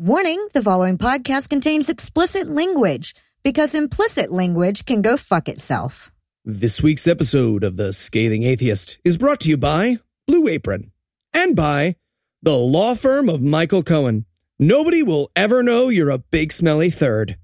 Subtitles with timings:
[0.00, 6.12] Warning the following podcast contains explicit language because implicit language can go fuck itself.
[6.44, 9.98] This week's episode of The Scathing Atheist is brought to you by
[10.28, 10.92] Blue Apron
[11.34, 11.96] and by
[12.40, 14.24] the law firm of Michael Cohen.
[14.56, 17.36] Nobody will ever know you're a big smelly third.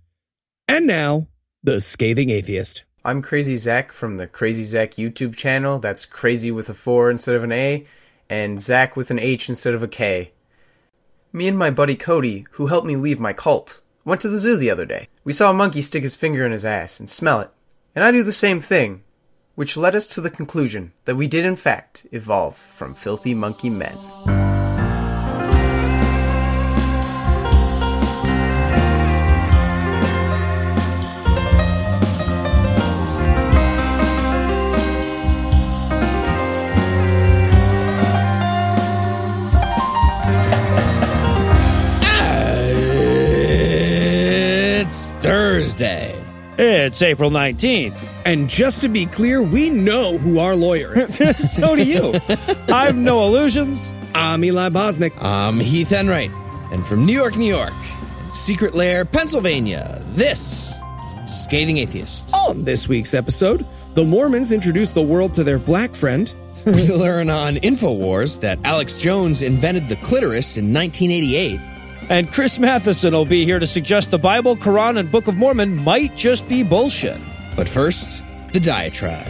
[0.69, 1.27] And now,
[1.65, 2.85] The Scathing Atheist.
[3.05, 5.81] I'm Crazy Zach from the Crazy Zach YouTube channel.
[5.81, 7.85] That's crazy with a 4 instead of an A,
[8.31, 10.31] and Zach with an H instead of a K.
[11.37, 14.57] Me and my buddy Cody, who helped me leave my cult, went to the zoo
[14.57, 15.09] the other day.
[15.25, 17.51] We saw a monkey stick his finger in his ass and smell it.
[17.93, 19.03] And I do the same thing,
[19.57, 23.69] which led us to the conclusion that we did in fact evolve from filthy monkey
[23.69, 24.44] men.
[45.75, 46.25] Thursday.
[46.57, 47.99] It's April 19th.
[48.25, 51.53] And just to be clear, we know who our lawyer is.
[51.53, 52.15] so do you.
[52.69, 53.97] I've no illusions.
[54.15, 55.13] I'm Eli Bosnick.
[55.21, 56.31] I'm Heath Enright,
[56.71, 57.73] and from New York, New York,
[58.21, 60.73] and Secret Lair, Pennsylvania, this
[61.25, 62.33] is Scathing Atheist.
[62.33, 66.33] On this week's episode, the Mormons introduce the world to their black friend.
[66.67, 71.74] we learn on InfoWars that Alex Jones invented the clitoris in 1988.
[72.11, 75.83] And Chris Matheson will be here to suggest the Bible, Quran, and Book of Mormon
[75.83, 77.21] might just be bullshit.
[77.57, 79.27] But first, the diatribe.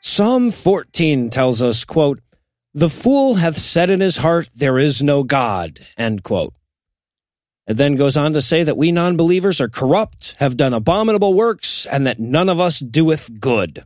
[0.00, 2.20] Psalm 14 tells us, quote,
[2.76, 6.54] The fool hath said in his heart, There is no God, end quote.
[7.68, 11.34] It then goes on to say that we non believers are corrupt, have done abominable
[11.34, 13.84] works, and that none of us doeth good.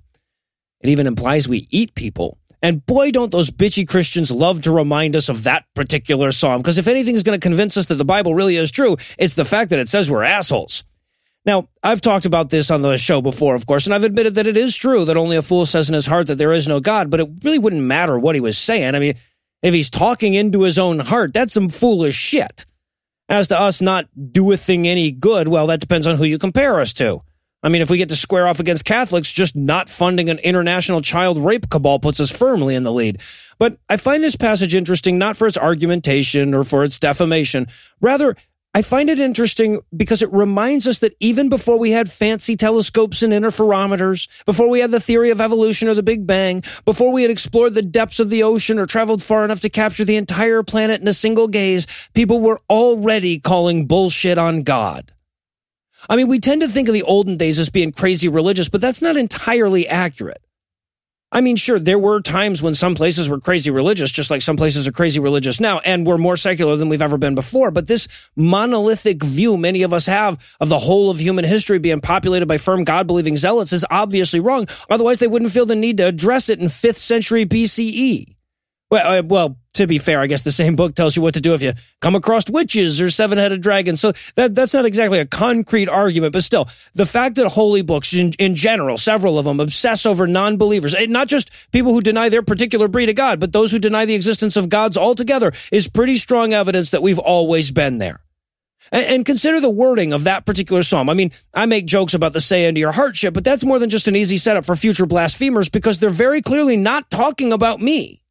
[0.80, 2.38] It even implies we eat people.
[2.62, 6.62] And boy, don't those bitchy Christians love to remind us of that particular psalm.
[6.62, 9.44] Because if anything's going to convince us that the Bible really is true, it's the
[9.44, 10.82] fact that it says we're assholes.
[11.48, 14.46] Now, I've talked about this on the show before, of course, and I've admitted that
[14.46, 16.78] it is true that only a fool says in his heart that there is no
[16.78, 18.94] God, but it really wouldn't matter what he was saying.
[18.94, 19.14] I mean,
[19.62, 22.66] if he's talking into his own heart, that's some foolish shit.
[23.30, 26.38] As to us not doing a thing any good, well, that depends on who you
[26.38, 27.22] compare us to.
[27.62, 31.00] I mean, if we get to square off against Catholics, just not funding an international
[31.00, 33.22] child rape cabal puts us firmly in the lead.
[33.58, 37.68] But I find this passage interesting not for its argumentation or for its defamation.
[38.02, 38.36] Rather,
[38.74, 43.22] I find it interesting because it reminds us that even before we had fancy telescopes
[43.22, 47.22] and interferometers, before we had the theory of evolution or the Big Bang, before we
[47.22, 50.62] had explored the depths of the ocean or traveled far enough to capture the entire
[50.62, 55.12] planet in a single gaze, people were already calling bullshit on God.
[56.08, 58.80] I mean, we tend to think of the olden days as being crazy religious, but
[58.80, 60.42] that's not entirely accurate.
[61.30, 64.56] I mean, sure, there were times when some places were crazy religious, just like some
[64.56, 67.70] places are crazy religious now, and we're more secular than we've ever been before.
[67.70, 72.00] But this monolithic view many of us have of the whole of human history being
[72.00, 74.68] populated by firm God believing zealots is obviously wrong.
[74.88, 78.37] Otherwise, they wouldn't feel the need to address it in 5th century BCE.
[78.90, 81.42] Well, uh, well, to be fair, I guess the same book tells you what to
[81.42, 84.00] do if you come across witches or seven-headed dragons.
[84.00, 88.14] So that that's not exactly a concrete argument, but still, the fact that holy books
[88.14, 92.30] in, in general, several of them, obsess over non-believers, and not just people who deny
[92.30, 95.86] their particular breed of God, but those who deny the existence of gods altogether, is
[95.86, 98.20] pretty strong evidence that we've always been there.
[98.90, 101.10] And, consider the wording of that particular psalm.
[101.10, 103.78] I mean, I make jokes about the say into your heart shit, but that's more
[103.78, 107.82] than just an easy setup for future blasphemers because they're very clearly not talking about
[107.82, 108.22] me.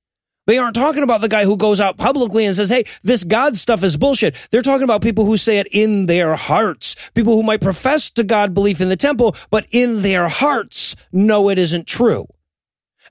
[0.47, 3.58] They aren't talking about the guy who goes out publicly and says, hey, this God
[3.58, 4.35] stuff is bullshit.
[4.50, 6.96] They're talking about people who say it in their hearts.
[7.13, 11.50] People who might profess to God belief in the temple, but in their hearts know
[11.50, 12.25] it isn't true.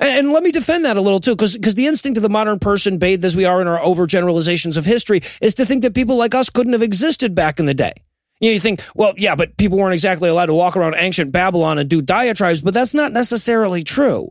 [0.00, 2.58] And, let me defend that a little too, because because the instinct of the modern
[2.58, 6.16] person, bathed as we are in our overgeneralizations of history, is to think that people
[6.16, 7.92] like us couldn't have existed back in the day.
[8.40, 11.32] You, know, you think, well, yeah, but people weren't exactly allowed to walk around ancient
[11.32, 14.30] Babylon and do diatribes, but that's not necessarily true.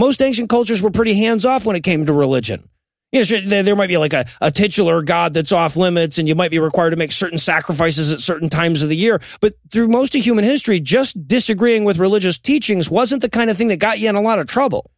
[0.00, 2.66] Most ancient cultures were pretty hands off when it came to religion.
[3.12, 6.34] You know, there, might be like a, a titular god that's off limits and you
[6.34, 9.20] might be required to make certain sacrifices at certain times of the year.
[9.42, 13.58] But through most of human history, just disagreeing with religious teachings wasn't the kind of
[13.58, 14.90] thing that got you in a lot of trouble.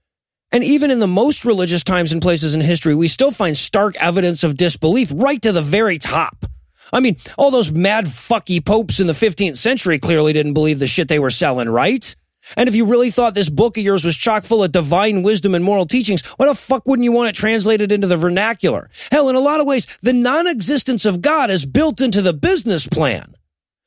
[0.52, 3.96] And even in the most religious times and places in history, we still find stark
[3.96, 6.46] evidence of disbelief right to the very top.
[6.92, 10.86] I mean, all those mad fucky popes in the 15th century clearly didn't believe the
[10.86, 12.14] shit they were selling, right?
[12.56, 15.54] And if you really thought this book of yours was chock full of divine wisdom
[15.54, 18.90] and moral teachings, why the fuck wouldn't you want it translated into the vernacular?
[19.10, 22.86] Hell, in a lot of ways, the non-existence of God is built into the business
[22.86, 23.34] plan.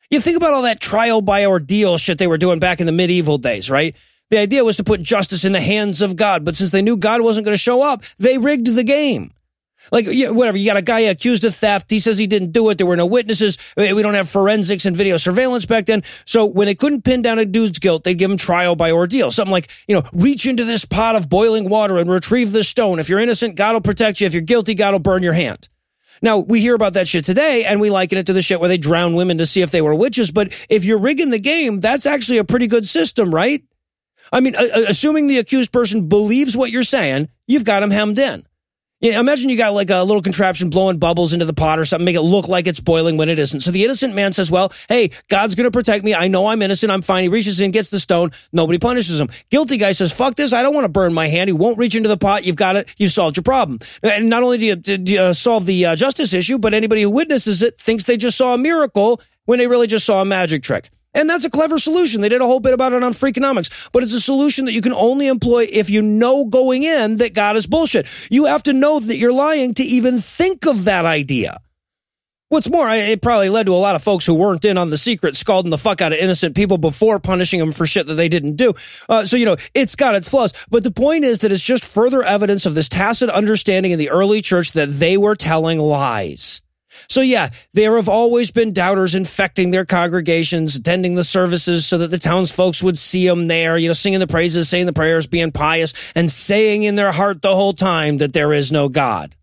[0.09, 2.91] You think about all that trial by ordeal shit they were doing back in the
[2.91, 3.95] medieval days, right?
[4.29, 6.97] The idea was to put justice in the hands of God, but since they knew
[6.97, 9.31] God wasn't going to show up, they rigged the game.
[9.91, 11.91] Like, yeah, whatever, you got a guy accused of theft.
[11.91, 12.77] He says he didn't do it.
[12.77, 13.57] There were no witnesses.
[13.77, 16.03] We don't have forensics and video surveillance back then.
[16.25, 19.31] So when they couldn't pin down a dude's guilt, they'd give him trial by ordeal.
[19.31, 22.99] Something like, you know, reach into this pot of boiling water and retrieve the stone.
[22.99, 24.27] If you're innocent, God will protect you.
[24.27, 25.69] If you're guilty, God will burn your hand.
[26.21, 28.69] Now, we hear about that shit today and we liken it to the shit where
[28.69, 30.31] they drown women to see if they were witches.
[30.31, 33.63] But if you're rigging the game, that's actually a pretty good system, right?
[34.31, 38.47] I mean, assuming the accused person believes what you're saying, you've got him hemmed in.
[39.01, 42.05] Yeah, imagine you got like a little contraption blowing bubbles into the pot or something,
[42.05, 43.59] make it look like it's boiling when it isn't.
[43.59, 46.15] So the innocent man says, well, hey, God's going to protect me.
[46.15, 46.91] I know I'm innocent.
[46.91, 47.23] I'm fine.
[47.23, 48.31] He reaches in, gets the stone.
[48.53, 49.27] Nobody punishes him.
[49.49, 50.53] Guilty guy says, fuck this.
[50.53, 51.49] I don't want to burn my hand.
[51.49, 52.45] He won't reach into the pot.
[52.45, 52.95] You've got it.
[52.97, 53.79] You've solved your problem.
[54.01, 57.01] And not only do you, do you uh, solve the uh, justice issue, but anybody
[57.01, 60.25] who witnesses it thinks they just saw a miracle when they really just saw a
[60.25, 60.89] magic trick.
[61.15, 62.21] And that's a clever solution.
[62.21, 64.81] They did a whole bit about it on Freakonomics, but it's a solution that you
[64.81, 68.07] can only employ if you know going in that God is bullshit.
[68.29, 71.57] You have to know that you're lying to even think of that idea.
[72.49, 74.99] What's more, it probably led to a lot of folks who weren't in on the
[74.99, 78.29] secret scalding the fuck out of innocent people before punishing them for shit that they
[78.29, 78.75] didn't do.
[79.09, 80.53] Uh, so, you know, it's got its flaws.
[80.69, 84.11] But the point is that it's just further evidence of this tacit understanding in the
[84.11, 86.61] early church that they were telling lies.
[87.07, 92.11] So yeah, there have always been doubters infecting their congregations, attending the services so that
[92.11, 95.51] the townsfolk would see them there, you know, singing the praises, saying the prayers, being
[95.51, 99.35] pious, and saying in their heart the whole time that there is no God.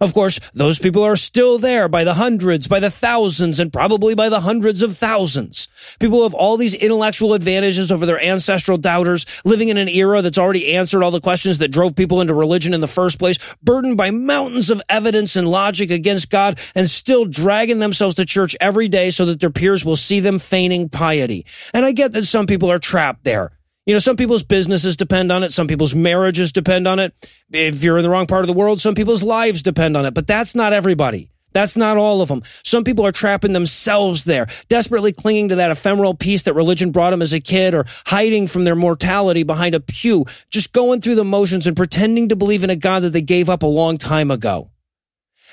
[0.00, 4.14] Of course, those people are still there by the hundreds, by the thousands, and probably
[4.14, 5.68] by the hundreds of thousands.
[5.98, 10.38] People have all these intellectual advantages over their ancestral doubters, living in an era that's
[10.38, 13.96] already answered all the questions that drove people into religion in the first place, burdened
[13.96, 18.88] by mountains of evidence and logic against God, and still dragging themselves to church every
[18.88, 21.44] day so that their peers will see them feigning piety.
[21.74, 23.57] And I get that some people are trapped there.
[23.88, 25.50] You know, some people's businesses depend on it.
[25.50, 27.14] Some people's marriages depend on it.
[27.50, 30.12] If you're in the wrong part of the world, some people's lives depend on it,
[30.12, 31.30] but that's not everybody.
[31.54, 32.42] That's not all of them.
[32.64, 37.12] Some people are trapping themselves there, desperately clinging to that ephemeral peace that religion brought
[37.12, 41.14] them as a kid or hiding from their mortality behind a pew, just going through
[41.14, 43.96] the motions and pretending to believe in a God that they gave up a long
[43.96, 44.70] time ago.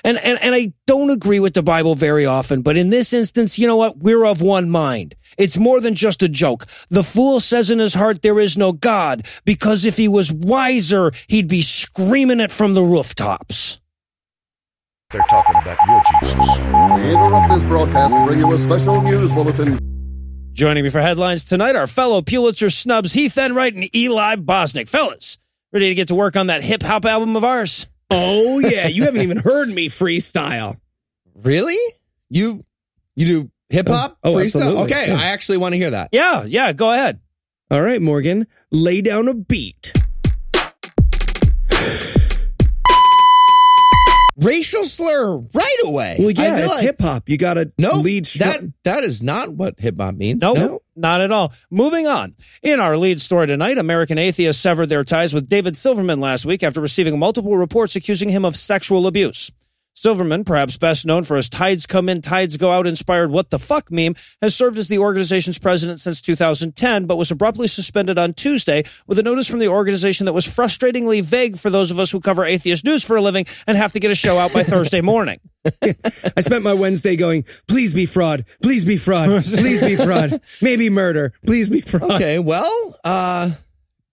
[0.04, 3.58] And, and, and I don't agree with the Bible very often, but in this instance,
[3.58, 3.98] you know what?
[3.98, 5.14] We're of one mind.
[5.38, 6.66] It's more than just a joke.
[6.90, 11.12] The fool says in his heart, there is no God, because if he was wiser,
[11.28, 13.80] he'd be screaming it from the rooftops.
[15.10, 16.58] They're talking about your Jesus.
[16.58, 19.78] We interrupt this broadcast to bring you a special news bulletin.
[20.52, 24.88] Joining me for headlines tonight, our fellow Pulitzer snubs Heath Enright and Eli Bosnick.
[24.88, 25.38] Fellas,
[25.70, 27.86] ready to get to work on that hip hop album of ours?
[28.10, 30.78] Oh yeah, you haven't even heard me freestyle.
[31.34, 31.78] Really?
[32.30, 32.64] You
[33.16, 34.44] you do hip hop Oh, oh, freestyle?
[34.62, 34.82] absolutely.
[34.84, 35.18] Okay, Yeah.
[35.18, 36.10] I actually want to hear that.
[36.12, 37.20] Yeah, yeah, go ahead.
[37.70, 39.92] All right, Morgan, lay down a beat.
[44.38, 46.16] Racial slur right away.
[46.18, 47.28] Well, I yeah, feel it's like- hip hop.
[47.28, 50.42] You got to No, lead that that is not what hip hop means.
[50.42, 50.82] Nope, No.
[50.96, 51.52] Not at all.
[51.70, 52.34] Moving on.
[52.62, 56.62] In our lead story tonight, American atheists severed their ties with David Silverman last week
[56.62, 59.50] after receiving multiple reports accusing him of sexual abuse.
[59.96, 63.58] Silverman, perhaps best known for his Tides Come In, Tides Go Out inspired What the
[63.58, 68.34] Fuck meme, has served as the organization's president since 2010, but was abruptly suspended on
[68.34, 72.10] Tuesday with a notice from the organization that was frustratingly vague for those of us
[72.10, 74.62] who cover atheist news for a living and have to get a show out by
[74.64, 75.40] Thursday morning.
[75.82, 80.90] I spent my Wednesday going, please be fraud, please be fraud, please be fraud, maybe
[80.90, 82.12] murder, please be fraud.
[82.12, 83.52] Okay, well, uh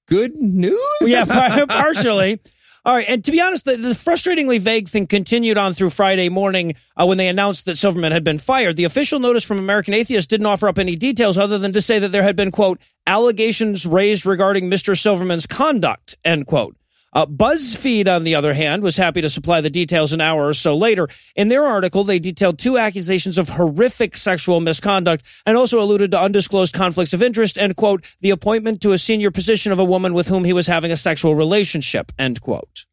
[0.08, 0.80] good news?
[1.02, 1.26] yeah,
[1.68, 2.40] partially.
[2.86, 6.28] All right, and to be honest, the, the frustratingly vague thing continued on through Friday
[6.28, 8.76] morning uh, when they announced that Silverman had been fired.
[8.76, 12.00] The official notice from American Atheist didn't offer up any details other than to say
[12.00, 15.00] that there had been, quote, allegations raised regarding Mr.
[15.00, 16.76] Silverman's conduct, end quote.
[17.14, 20.54] Uh, BuzzFeed, on the other hand, was happy to supply the details an hour or
[20.54, 21.08] so later.
[21.36, 26.20] In their article, they detailed two accusations of horrific sexual misconduct and also alluded to
[26.20, 30.14] undisclosed conflicts of interest and, quote, the appointment to a senior position of a woman
[30.14, 32.86] with whom he was having a sexual relationship, end quote.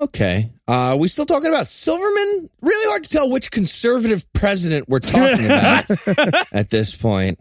[0.00, 0.50] Okay.
[0.66, 2.50] Uh we still talking about Silverman?
[2.60, 5.88] Really hard to tell which conservative president we're talking about
[6.52, 7.38] at this point.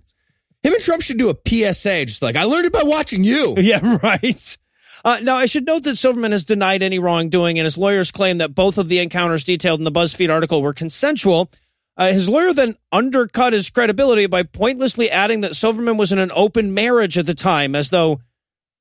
[0.62, 1.36] Him and Trump should do a
[1.74, 3.56] PSA, just like I learned it by watching you.
[3.64, 4.58] Yeah, right.
[5.04, 8.38] Uh, now, I should note that Silverman has denied any wrongdoing, and his lawyers claim
[8.38, 11.50] that both of the encounters detailed in the BuzzFeed article were consensual.
[11.98, 16.32] Uh, his lawyer then undercut his credibility by pointlessly adding that Silverman was in an
[16.34, 18.22] open marriage at the time, as though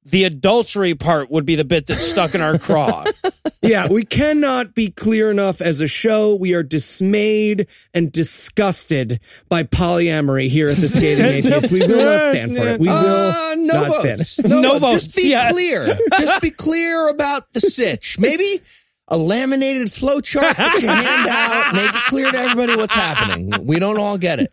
[0.04, 3.04] the adultery part would be the bit that stuck in our craw.
[3.62, 6.34] yeah, we cannot be clear enough as a show.
[6.34, 11.70] We are dismayed and disgusted by polyamory here at the Scathing Atheist.
[11.70, 12.80] We will not stand for it.
[12.80, 14.28] We will Uh, no not votes.
[14.30, 14.48] stand.
[14.50, 14.80] No, No votes.
[14.92, 15.50] votes, Just be yeah.
[15.50, 15.98] clear.
[16.18, 18.18] Just be clear about the sitch.
[18.18, 18.60] Maybe
[19.08, 21.74] a laminated flow chart that you hand out.
[21.74, 23.52] Make it clear to everybody what's happening.
[23.66, 24.52] We don't all get it.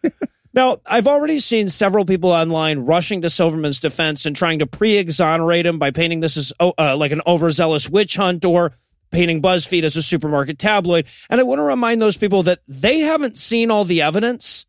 [0.59, 5.65] Now, I've already seen several people online rushing to Silverman's defense and trying to pre-exonerate
[5.65, 8.73] him by painting this as oh, uh, like an overzealous witch hunt or
[9.09, 11.07] painting BuzzFeed as a supermarket tabloid.
[11.29, 14.65] And I want to remind those people that they haven't seen all the evidence,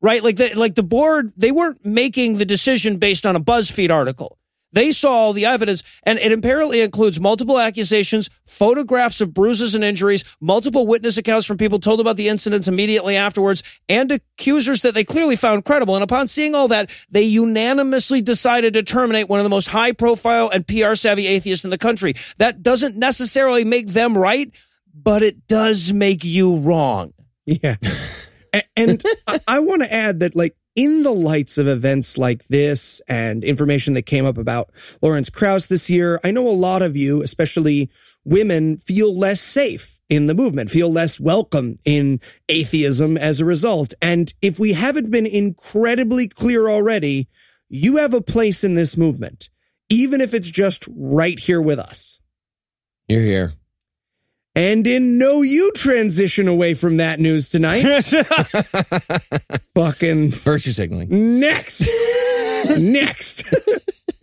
[0.00, 0.24] right?
[0.24, 4.38] Like the, like the board, they weren't making the decision based on a BuzzFeed article.
[4.72, 9.84] They saw all the evidence, and it apparently includes multiple accusations, photographs of bruises and
[9.84, 14.94] injuries, multiple witness accounts from people told about the incidents immediately afterwards, and accusers that
[14.94, 15.94] they clearly found credible.
[15.94, 19.92] And upon seeing all that, they unanimously decided to terminate one of the most high
[19.92, 22.14] profile and PR savvy atheists in the country.
[22.38, 24.54] That doesn't necessarily make them right,
[24.94, 27.12] but it does make you wrong.
[27.44, 27.76] Yeah.
[28.76, 33.00] And I, I want to add that, like, in the lights of events like this
[33.06, 36.96] and information that came up about Lawrence Krauss this year, I know a lot of
[36.96, 37.90] you, especially
[38.24, 43.94] women, feel less safe in the movement, feel less welcome in atheism as a result.
[44.00, 47.28] And if we haven't been incredibly clear already,
[47.68, 49.48] you have a place in this movement,
[49.88, 52.20] even if it's just right here with us.
[53.08, 53.54] You're here.
[54.54, 57.82] And in no you transition away from that news tonight.
[59.74, 61.40] Fucking Virtue signaling.
[61.40, 61.80] next.
[62.78, 63.44] next.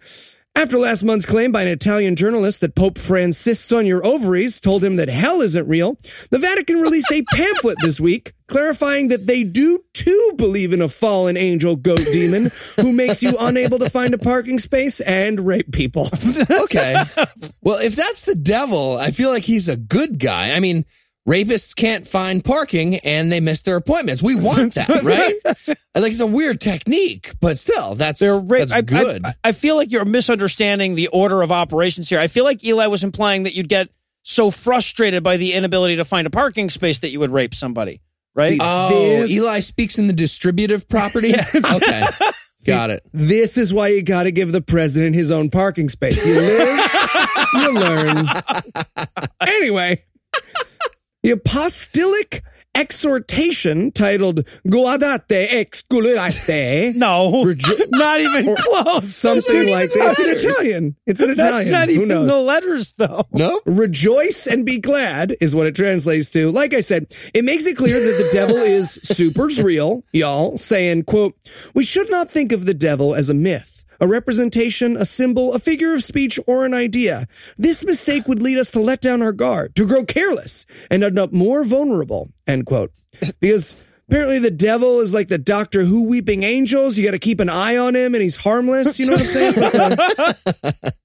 [0.60, 4.84] After last month's claim by an Italian journalist that Pope Francis on your ovaries told
[4.84, 5.98] him that hell isn't real,
[6.32, 10.90] the Vatican released a pamphlet this week clarifying that they do too believe in a
[10.90, 15.72] fallen angel goat demon who makes you unable to find a parking space and rape
[15.72, 16.10] people.
[16.52, 17.04] Okay.
[17.62, 20.52] well, if that's the devil, I feel like he's a good guy.
[20.52, 20.86] I mean,
[21.30, 24.24] rapists can't find parking and they miss their appointments.
[24.24, 25.36] We want that, right?
[25.46, 29.26] I think it's a weird technique, but still, that's, They're ra- that's I, good.
[29.26, 32.20] I, I feel like you're misunderstanding the order of operations here.
[32.20, 33.90] I feel like Eli was implying that you'd get
[34.24, 38.02] so frustrated by the inability to find a parking space that you would rape somebody,
[38.36, 38.54] right?
[38.54, 41.34] See, oh, This- Eli speaks in the distributive property?
[41.56, 42.04] Okay.
[42.68, 43.04] Got it.
[43.14, 46.24] This is why you got to give the president his own parking space.
[46.26, 46.90] You live,
[47.54, 48.26] you learn.
[49.48, 50.04] Anyway,
[51.30, 52.44] the apostolic
[52.74, 56.96] exhortation titled Guardate excludate.
[56.96, 59.16] no, Rejo- not even close.
[59.16, 60.16] Something like that.
[60.18, 60.50] It's an.
[60.50, 60.96] Italian.
[61.06, 61.38] It's an Italian.
[61.56, 61.72] That's Italian.
[61.72, 62.28] not Who even knows?
[62.28, 63.26] the letters, though.
[63.32, 63.62] No?
[63.66, 66.52] Rejoice and be glad is what it translates to.
[66.52, 71.04] Like I said, it makes it clear that the devil is super's real, y'all, saying,
[71.04, 71.36] quote,
[71.76, 73.79] we should not think of the devil as a myth.
[74.00, 77.28] A representation, a symbol, a figure of speech, or an idea.
[77.58, 81.20] This mistake would lead us to let down our guard, to grow careless, and end
[81.20, 82.32] up more vulnerable.
[82.48, 82.92] End quote.
[83.40, 83.76] Because
[84.08, 86.98] apparently the devil is like the Doctor Who weeping angels.
[86.98, 89.00] You got to keep an eye on him, and he's harmless.
[89.00, 90.94] You know what I'm saying?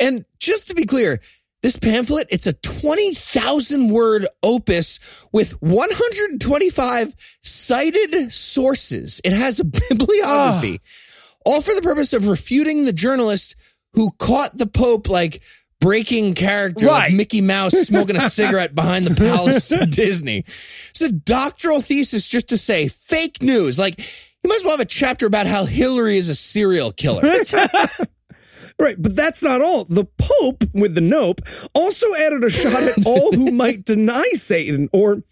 [0.00, 1.20] And just to be clear,
[1.62, 4.98] this pamphlet, it's a 20,000 word opus
[5.32, 9.20] with 125 cited sources.
[9.24, 10.88] It has a bibliography, ah.
[11.44, 13.54] All for the purpose of refuting the journalist
[13.94, 15.42] who caught the Pope like
[15.80, 17.08] breaking character Right.
[17.10, 20.44] like Mickey Mouse smoking a cigarette behind the palace of Disney.
[20.90, 23.78] It's a doctoral thesis just to say fake news.
[23.78, 27.22] Like, you might as well have a chapter about how Hillary is a serial killer.
[28.76, 29.84] Right, but that's not all.
[29.84, 31.42] The Pope, with the nope,
[31.74, 35.22] also added a shot at all who might deny Satan or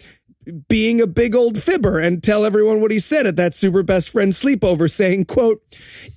[0.69, 4.11] being a big old fibber and tell everyone what he said at that super best
[4.11, 5.63] friend sleepover, saying, quote,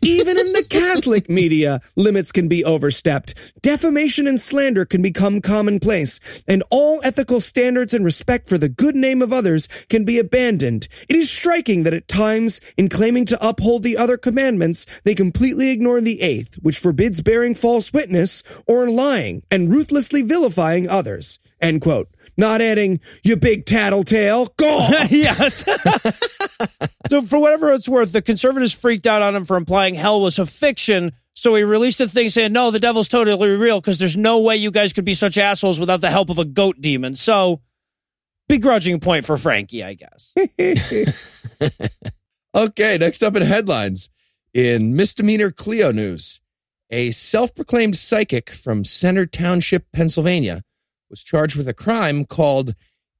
[0.01, 3.35] even in the Catholic media, limits can be overstepped.
[3.61, 8.95] Defamation and slander can become commonplace, and all ethical standards and respect for the good
[8.95, 10.87] name of others can be abandoned.
[11.09, 15.69] It is striking that at times, in claiming to uphold the other commandments, they completely
[15.69, 21.39] ignore the eighth, which forbids bearing false witness or lying and ruthlessly vilifying others.
[21.61, 22.09] End quote.
[22.37, 24.77] Not adding, you big tattletale, go
[25.09, 25.63] yes.
[27.09, 30.37] so, for whatever it's worth, the conservatives freaked out on him for implying hell was
[30.39, 31.13] a fiction.
[31.37, 34.55] So he released a thing saying, no, the devil's totally real because there's no way
[34.55, 37.15] you guys could be such assholes without the help of a goat demon.
[37.15, 37.61] So,
[38.47, 40.33] begrudging point for Frankie, I guess.
[42.55, 44.09] Okay, next up in headlines.
[44.53, 46.39] In misdemeanor Cleo news,
[46.89, 50.61] a self proclaimed psychic from Center Township, Pennsylvania,
[51.09, 52.75] was charged with a crime called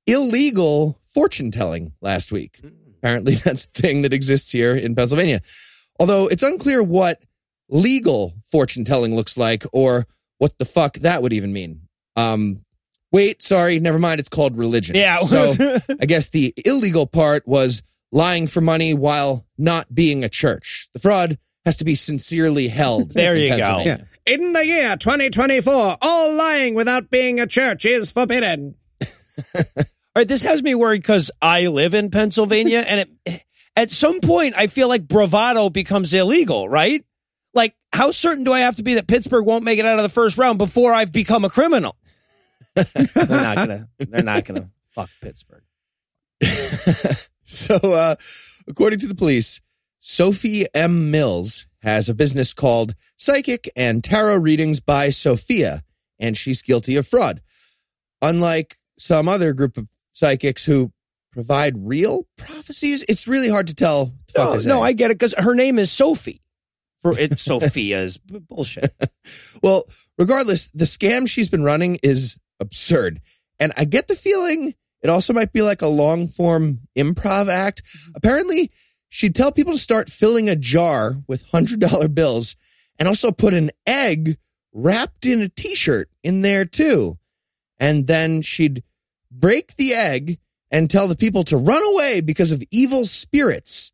[0.07, 2.61] illegal fortune telling last week.
[2.97, 5.41] Apparently, that's a thing that exists here in Pennsylvania.
[5.99, 7.21] Although it's unclear what
[7.69, 10.05] legal fortune telling looks like or
[10.37, 11.81] what the fuck that would even mean.
[12.15, 12.65] Um,
[13.11, 14.19] wait, sorry, never mind.
[14.19, 14.95] It's called religion.
[14.95, 15.19] Yeah.
[15.19, 15.53] So
[16.01, 20.89] I guess the illegal part was lying for money while not being a church.
[20.93, 23.11] The fraud has to be sincerely held.
[23.11, 23.57] There in you go.
[23.57, 24.07] Pennsylvania.
[24.25, 28.74] In the year 2024, all lying without being a church is forbidden.
[29.55, 29.84] All
[30.15, 33.44] right, this has me worried because I live in Pennsylvania, and it,
[33.75, 37.05] at some point, I feel like bravado becomes illegal, right?
[37.53, 40.03] Like, how certain do I have to be that Pittsburgh won't make it out of
[40.03, 41.96] the first round before I've become a criminal?
[42.75, 43.89] they're not gonna.
[44.00, 45.63] They're not gonna fuck Pittsburgh.
[47.46, 48.15] so, uh,
[48.67, 49.62] according to the police,
[50.00, 51.12] Sophie M.
[51.12, 55.83] Mills has a business called Psychic and Tarot Readings by Sophia,
[56.19, 57.41] and she's guilty of fraud.
[58.21, 60.91] Unlike some other group of psychics who
[61.31, 64.13] provide real prophecies, it's really hard to tell.
[64.35, 64.81] No, no.
[64.81, 66.41] I get it because her name is Sophie.
[67.01, 68.17] For it's Sophia's
[68.49, 68.91] bullshit.
[69.63, 69.85] Well,
[70.19, 73.21] regardless, the scam she's been running is absurd.
[73.59, 77.83] And I get the feeling it also might be like a long form improv act.
[77.83, 78.11] Mm-hmm.
[78.15, 78.71] Apparently,
[79.15, 82.57] she'd tell people to start filling a jar with $100 bills
[83.00, 84.38] and also put an egg
[84.74, 87.17] wrapped in a t shirt in there too.
[87.79, 88.84] And then she'd
[89.31, 90.38] break the egg
[90.69, 93.93] and tell the people to run away because of evil spirits.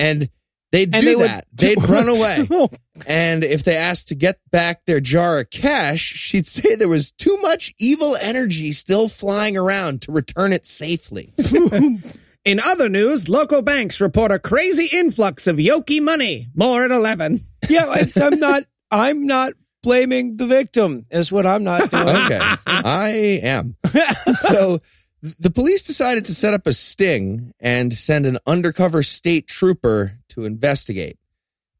[0.00, 0.28] And
[0.72, 1.46] they'd And do they would- that.
[1.52, 2.46] They'd run away.
[2.50, 2.68] Oh.
[3.06, 7.12] And if they asked to get back their jar of cash, she'd say there was
[7.12, 11.32] too much evil energy still flying around to return it safely.
[12.46, 16.46] In other news, local banks report a crazy influx of Yoki money.
[16.54, 17.40] More at 11.
[17.68, 18.62] yeah, I, I'm not.
[18.88, 21.06] I'm not blaming the victim.
[21.10, 22.06] Is what I'm not doing.
[22.06, 23.74] Okay, I am.
[24.32, 24.78] So
[25.40, 30.44] the police decided to set up a sting and send an undercover state trooper to
[30.44, 31.18] investigate.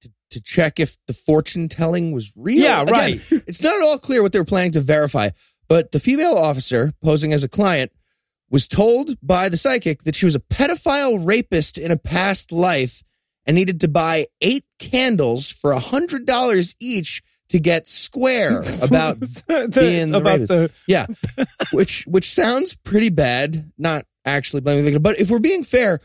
[0.01, 2.61] To, to check if the fortune telling was real.
[2.65, 3.33] Yeah, Again, right.
[3.47, 5.31] it's not at all clear what they were planning to verify,
[5.69, 7.93] but the female officer posing as a client
[8.51, 13.03] was told by the psychic that she was a pedophile rapist in a past life
[13.45, 19.21] and needed to buy eight candles for a hundred dollars each to get square about
[19.21, 20.49] The- being the about rapist.
[20.49, 21.07] the yeah,
[21.73, 23.71] which which sounds pretty bad.
[23.79, 26.01] Not actually blaming the victim, but if we're being fair,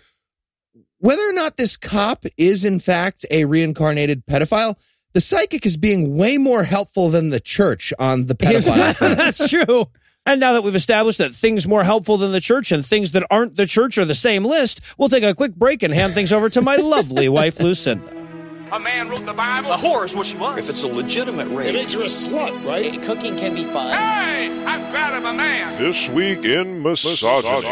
[1.00, 4.76] whether or not this cop is in fact a reincarnated pedophile,
[5.14, 9.16] the psychic is being way more helpful than the church on the pedophile.
[9.16, 9.86] That's true.
[10.26, 13.26] And now that we've established that things more helpful than the church and things that
[13.32, 16.32] aren't the church are the same list, we'll take a quick break and hand things
[16.32, 18.18] over to my lovely wife, Lucinda.
[18.72, 19.74] A man wrote the Bible.
[19.74, 20.60] A whore is what she was.
[20.60, 23.02] If it's a legitimate rape, it makes you a slut, right?
[23.02, 23.92] Cooking can be fun.
[23.92, 25.82] Hey, I'm proud of a man.
[25.82, 27.68] This week in misogyny.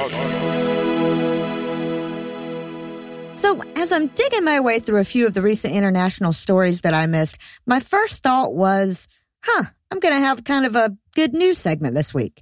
[3.35, 6.93] So, as I'm digging my way through a few of the recent international stories that
[6.93, 9.07] I missed, my first thought was,
[9.45, 12.41] huh, I'm going to have kind of a good news segment this week.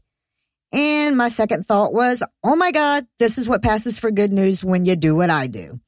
[0.72, 4.64] And my second thought was, oh my God, this is what passes for good news
[4.64, 5.80] when you do what I do.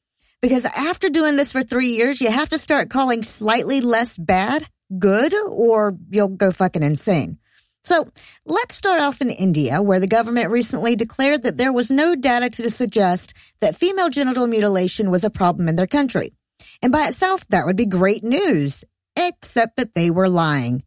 [0.41, 4.67] Because after doing this for three years, you have to start calling slightly less bad
[4.97, 7.37] good or you'll go fucking insane.
[7.83, 8.09] So
[8.47, 12.49] let's start off in India, where the government recently declared that there was no data
[12.49, 16.33] to suggest that female genital mutilation was a problem in their country.
[16.81, 18.83] And by itself, that would be great news,
[19.15, 20.81] except that they were lying.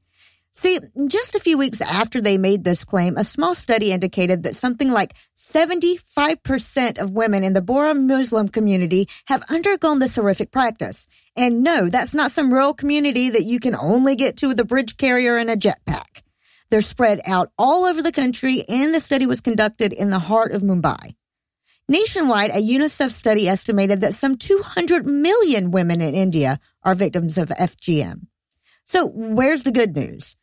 [0.55, 4.55] See, just a few weeks after they made this claim, a small study indicated that
[4.55, 11.09] something like 75% of women in the Bohra Muslim community have undergone this horrific practice.
[11.35, 14.65] And no, that's not some rural community that you can only get to with a
[14.67, 16.21] bridge carrier and a jetpack.
[16.69, 20.53] They're spread out all over the country, and the study was conducted in the heart
[20.53, 21.15] of Mumbai.
[21.88, 27.49] Nationwide, a UNICEF study estimated that some 200 million women in India are victims of
[27.49, 28.27] FGM.
[28.85, 30.37] So, where's the good news?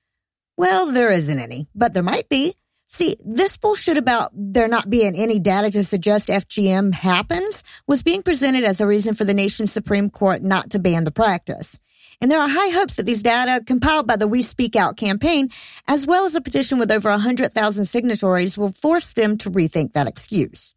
[0.59, 2.53] Well, there isn't any, but there might be.
[2.85, 8.23] See, this bullshit about there not being any data to suggest FGM happens was being
[8.23, 11.79] presented as a reason for the nation's Supreme Court not to ban the practice.
[12.19, 15.47] And there are high hopes that these data compiled by the We Speak Out campaign,
[15.87, 20.07] as well as a petition with over 100,000 signatories, will force them to rethink that
[20.07, 20.75] excuse.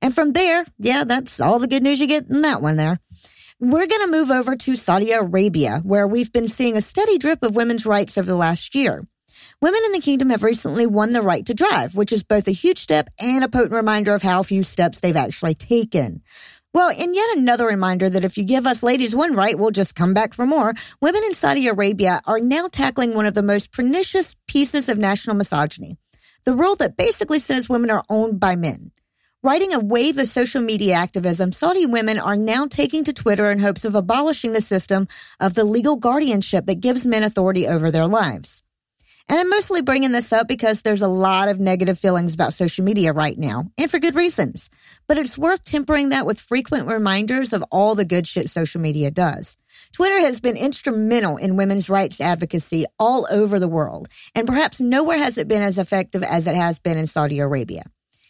[0.00, 3.00] And from there, yeah, that's all the good news you get in that one there.
[3.58, 7.42] We're going to move over to Saudi Arabia, where we've been seeing a steady drip
[7.42, 9.04] of women's rights over the last year.
[9.62, 12.52] Women in the kingdom have recently won the right to drive, which is both a
[12.52, 16.20] huge step and a potent reminder of how few steps they've actually taken.
[16.74, 19.94] Well, and yet another reminder that if you give us ladies one right, we'll just
[19.94, 20.74] come back for more.
[21.00, 25.36] Women in Saudi Arabia are now tackling one of the most pernicious pieces of national
[25.36, 25.96] misogyny.
[26.44, 28.90] The rule that basically says women are owned by men.
[29.42, 33.60] Riding a wave of social media activism, Saudi women are now taking to Twitter in
[33.60, 35.08] hopes of abolishing the system
[35.40, 38.62] of the legal guardianship that gives men authority over their lives.
[39.28, 42.84] And I'm mostly bringing this up because there's a lot of negative feelings about social
[42.84, 44.70] media right now, and for good reasons.
[45.08, 49.10] But it's worth tempering that with frequent reminders of all the good shit social media
[49.10, 49.56] does.
[49.92, 55.18] Twitter has been instrumental in women's rights advocacy all over the world, and perhaps nowhere
[55.18, 57.82] has it been as effective as it has been in Saudi Arabia.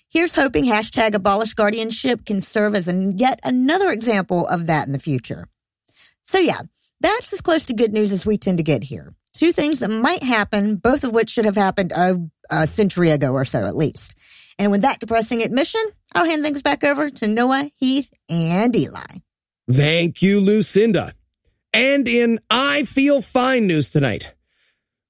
[0.09, 4.93] Here's hoping hashtag abolish guardianship can serve as a, yet another example of that in
[4.93, 5.49] the future.
[6.23, 6.63] So yeah,
[7.01, 9.16] that's as close to good news as we tend to get here.
[9.37, 12.17] Two things that might happen, both of which should have happened a,
[12.49, 14.15] a century ago or so at least.
[14.59, 15.83] And with that depressing admission,
[16.15, 19.19] I'll hand things back over to Noah, Heath, and Eli.
[19.71, 21.13] Thank you, Lucinda.
[21.75, 24.33] And in I Feel Fine news tonight,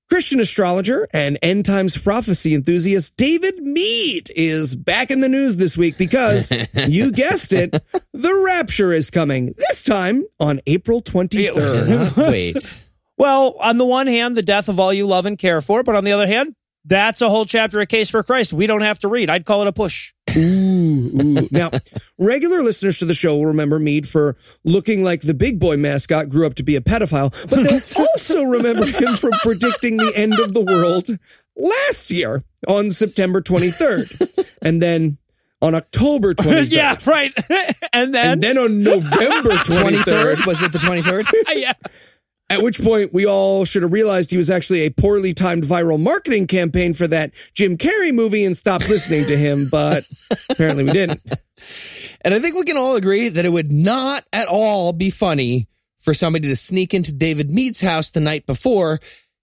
[0.09, 5.77] Christian astrologer and end times prophecy enthusiast David Meade is back in the news this
[5.77, 7.77] week because, you guessed it,
[8.13, 12.29] the rapture is coming, this time on April 23rd.
[12.29, 12.83] Wait.
[13.19, 15.95] Well, on the one hand, the death of all you love and care for, but
[15.97, 18.99] on the other hand, that's a whole chapter of Case for Christ we don't have
[19.01, 19.29] to read.
[19.31, 20.13] I'd call it a push.
[20.37, 21.49] Ooh, ooh.
[21.51, 21.71] Now,
[22.19, 26.29] regular listeners to the show will remember Meade for looking like the big boy mascot
[26.29, 30.39] grew up to be a pedophile, but they'll also remember him for predicting the end
[30.39, 31.09] of the world
[31.57, 34.57] last year on September 23rd.
[34.63, 35.19] And then
[35.63, 36.71] on October 23rd.
[36.71, 37.33] yeah, right.
[37.93, 39.95] and then And then on November 23rd.
[40.37, 40.47] 23rd?
[40.47, 41.27] Was it the 23rd?
[41.57, 41.73] yeah.
[42.49, 46.01] At which point, we all should have realized he was actually a poorly timed viral
[46.01, 50.05] marketing campaign for that Jim Carrey movie and stopped listening to him, but
[50.51, 51.21] apparently we didn't.
[52.21, 55.69] And I think we can all agree that it would not at all be funny
[55.99, 59.01] for somebody to sneak into David Meade's house the night before,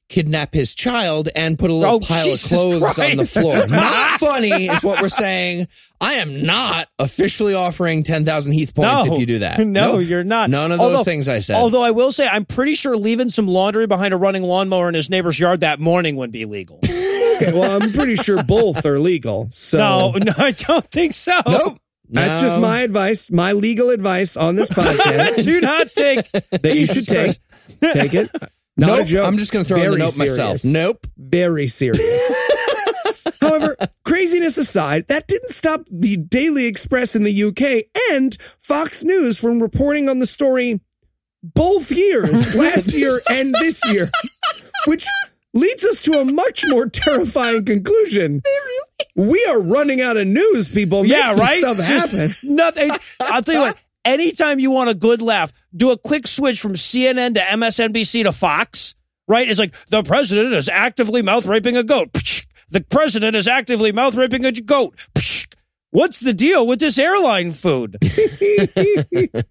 [0.09, 3.67] kidnap his child, and put a little Oh, pile Jesus of clothes on the floor.
[3.67, 5.67] Not funny is what we're saying.
[6.01, 9.13] I am not officially offering 10,000 Heath points No.
[9.13, 9.59] if you do that.
[9.65, 10.01] No, Nope.
[10.07, 10.49] you're not.
[10.49, 11.55] None of Although- those things I said.
[11.55, 14.95] Although I will say, I'm pretty sure leaving some laundry behind a running lawnmower in
[14.95, 16.79] his neighbor's yard that morning would be legal.
[17.33, 19.47] Okay, well, I'm pretty sure both are legal.
[19.51, 21.33] So No, no, I don't think so.
[21.47, 21.79] nope.
[22.07, 26.85] that's just my advice, my legal advice on this podcast Do not take that you
[26.85, 27.35] should take.
[27.81, 28.29] Take it.
[28.75, 29.07] Not a Nope.
[29.07, 29.27] joke.
[29.27, 30.63] I'm just going to throw in the Very note myself.
[30.63, 31.07] Nope.
[31.17, 32.01] Very serious.
[33.41, 39.37] However, craziness aside, that didn't stop the Daily Express in the UK and Fox News
[39.37, 40.79] from reporting on the story
[41.43, 44.09] both years, last year and this year,
[44.87, 45.05] which
[45.53, 48.41] leads us to a much more terrifying conclusion.
[49.15, 51.03] We are running out of news, people.
[51.03, 51.59] Make yeah, right?
[51.59, 52.55] Stuff Just happen.
[52.55, 52.91] Nothing.
[53.23, 53.77] I'll tell you what.
[54.05, 58.33] Anytime you want a good laugh, do a quick switch from CNN to MSNBC to
[58.33, 58.95] Fox.
[59.27, 59.47] Right?
[59.47, 62.11] It's like the president is actively mouth raping a goat.
[62.11, 62.45] Psh.
[62.69, 64.95] The president is actively mouth raping a goat.
[65.15, 65.47] Psh.
[65.91, 67.97] What's the deal with this airline food?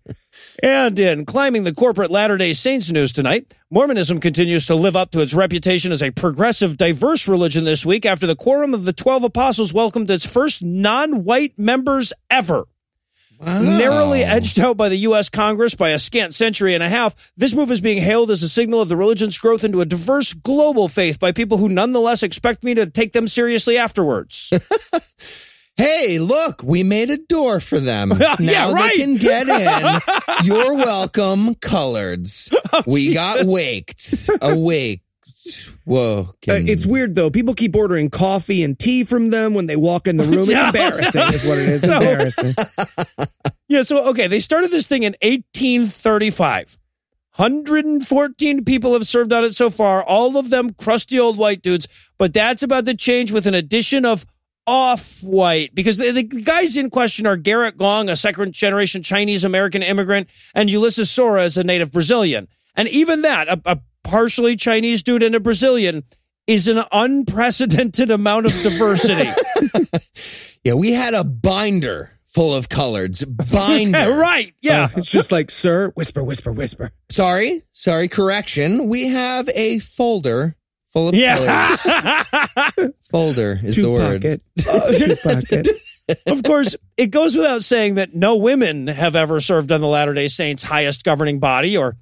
[0.62, 5.12] and in climbing the corporate Latter day Saints news tonight, Mormonism continues to live up
[5.12, 8.92] to its reputation as a progressive, diverse religion this week after the Quorum of the
[8.92, 12.66] Twelve Apostles welcomed its first non white members ever.
[13.42, 14.28] Narrowly oh.
[14.28, 15.28] edged out by the U.S.
[15.28, 18.48] Congress by a scant century and a half, this move is being hailed as a
[18.48, 22.62] signal of the religion's growth into a diverse global faith by people who nonetheless expect
[22.62, 24.52] me to take them seriously afterwards.
[25.76, 28.12] Hey, look, we made a door for them.
[28.22, 28.92] Yeah, now right.
[28.92, 30.00] they can get in.
[30.44, 32.54] You're welcome, coloreds.
[32.72, 34.28] Oh, we got waked.
[34.40, 35.01] Awaked.
[35.84, 36.28] Whoa.
[36.48, 37.30] Uh, it's weird though.
[37.30, 40.40] People keep ordering coffee and tea from them when they walk in the room.
[40.48, 41.26] It's No, embarrassing, no.
[41.28, 41.84] is what it is.
[41.84, 42.54] Embarrassing.
[43.68, 46.76] Yeah, so okay, they started this thing in 1835.
[47.36, 51.88] 114 people have served on it so far, all of them crusty old white dudes,
[52.18, 54.26] but that's about to change with an addition of
[54.66, 59.42] off white because the, the guys in question are Garrett Gong, a second generation Chinese
[59.42, 62.48] American immigrant, and Ulisses Soares is a native Brazilian.
[62.76, 66.04] And even that, a, a partially Chinese dude and a Brazilian,
[66.46, 69.28] is an unprecedented amount of diversity.
[70.64, 73.24] yeah, we had a binder full of coloreds.
[73.52, 74.12] Binder.
[74.18, 74.52] right.
[74.60, 74.84] Yeah.
[74.84, 76.90] Uh, it's just like, sir, whisper, whisper, whisper.
[77.10, 77.62] Sorry.
[77.72, 78.08] Sorry.
[78.08, 78.88] Correction.
[78.88, 80.56] We have a folder
[80.92, 81.84] full of colors.
[81.84, 82.88] yeah.
[83.10, 84.22] Folder is Two the word.
[84.22, 84.42] pocket.
[84.98, 85.68] Two pocket.
[86.26, 90.12] of course, it goes without saying that no women have ever served on the Latter
[90.14, 91.96] day Saints' highest governing body or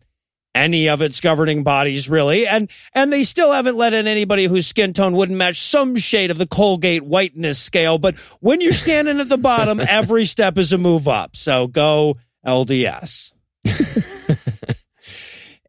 [0.55, 2.47] any of its governing bodies, really.
[2.47, 6.31] And and they still haven't let in anybody whose skin tone wouldn't match some shade
[6.31, 7.99] of the Colgate whiteness scale.
[7.99, 11.37] But when you're standing at the bottom, every step is a move up.
[11.37, 13.33] So go LDS.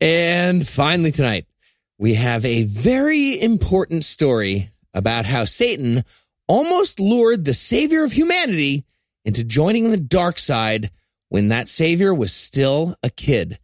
[0.01, 1.45] And finally, tonight,
[1.99, 6.03] we have a very important story about how Satan
[6.47, 8.83] almost lured the savior of humanity
[9.23, 10.89] into joining the dark side
[11.31, 13.57] when that savior was still a kid.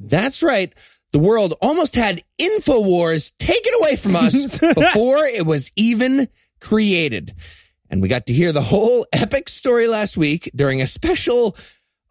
[0.00, 0.74] That's right.
[1.12, 6.26] The world almost had InfoWars taken away from us before it was even
[6.60, 7.32] created.
[7.88, 11.56] And we got to hear the whole epic story last week during a special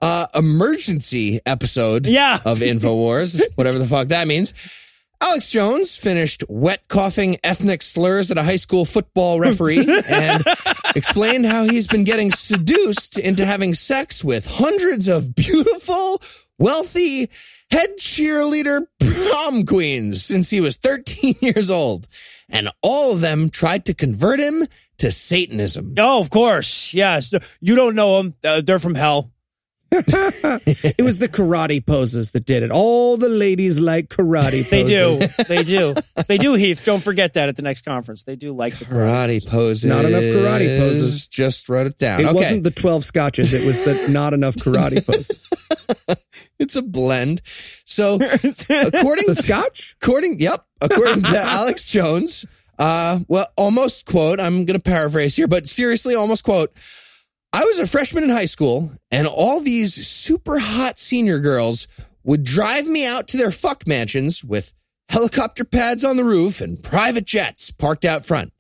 [0.01, 2.39] uh, emergency episode Yeah.
[2.45, 4.53] of InfoWars, whatever the fuck that means.
[5.21, 10.43] Alex Jones finished wet coughing ethnic slurs at a high school football referee and
[10.95, 16.21] explained how he's been getting seduced into having sex with hundreds of beautiful,
[16.57, 17.29] wealthy
[17.69, 22.07] head cheerleader prom queens since he was 13 years old.
[22.49, 24.65] And all of them tried to convert him
[24.97, 25.93] to Satanism.
[25.97, 26.93] Oh, of course.
[26.93, 27.31] Yes.
[27.61, 28.35] You don't know them.
[28.43, 29.30] Uh, they're from hell.
[30.83, 32.71] It was the karate poses that did it.
[32.71, 34.69] All the ladies like karate poses.
[34.69, 35.43] They do.
[35.43, 35.95] they do.
[36.27, 36.83] They do, Heath.
[36.85, 38.23] Don't forget that at the next conference.
[38.23, 39.41] They do like the karate.
[39.41, 39.85] Karate poses.
[39.85, 41.27] Not enough karate poses.
[41.27, 42.21] Just wrote it down.
[42.21, 42.33] It okay.
[42.33, 43.53] wasn't the 12 scotches.
[43.53, 45.49] It was the not enough karate poses.
[46.57, 47.41] It's a blend.
[47.85, 49.95] So according The scotch?
[50.01, 52.45] according yep, according to Alex Jones,
[52.79, 56.73] uh well almost quote, I'm going to paraphrase here, but seriously almost quote,
[57.53, 61.87] I was a freshman in high school and all these super hot senior girls
[62.23, 64.73] would drive me out to their fuck mansions with
[65.09, 68.53] helicopter pads on the roof and private jets parked out front.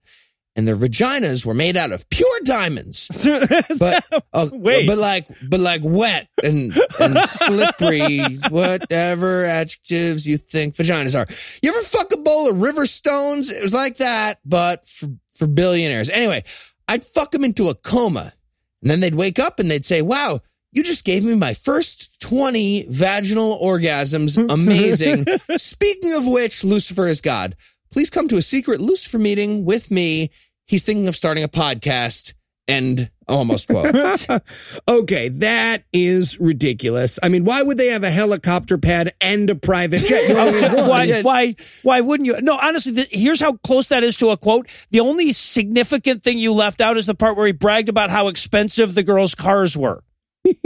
[0.57, 3.07] And their vaginas were made out of pure diamonds.
[3.79, 4.85] But uh, Wait.
[4.85, 11.25] but like but like wet and and slippery, whatever adjectives you think vaginas are.
[11.63, 13.49] You ever fuck a bowl of river stones?
[13.49, 16.09] It was like that, but for, for billionaires.
[16.09, 16.43] Anyway,
[16.89, 18.33] I'd fuck them into a coma.
[18.81, 20.41] And then they'd wake up and they'd say, Wow,
[20.71, 24.37] you just gave me my first 20 vaginal orgasms.
[24.51, 25.25] Amazing.
[25.57, 27.55] Speaking of which, Lucifer is God.
[27.91, 30.31] Please come to a secret Lucifer meeting with me.
[30.65, 32.33] He's thinking of starting a podcast.
[32.67, 33.95] And almost quote.
[34.87, 37.17] okay, that is ridiculous.
[37.23, 40.29] I mean, why would they have a helicopter pad and a private jet?
[40.29, 40.89] You only need one.
[40.89, 41.23] why, Yes.
[41.23, 42.39] why, why wouldn't you?
[42.41, 44.67] No, honestly, th- here's how close that is to a quote.
[44.91, 48.27] The only significant thing you left out is the part where he bragged about how
[48.27, 50.03] expensive the girls' cars were.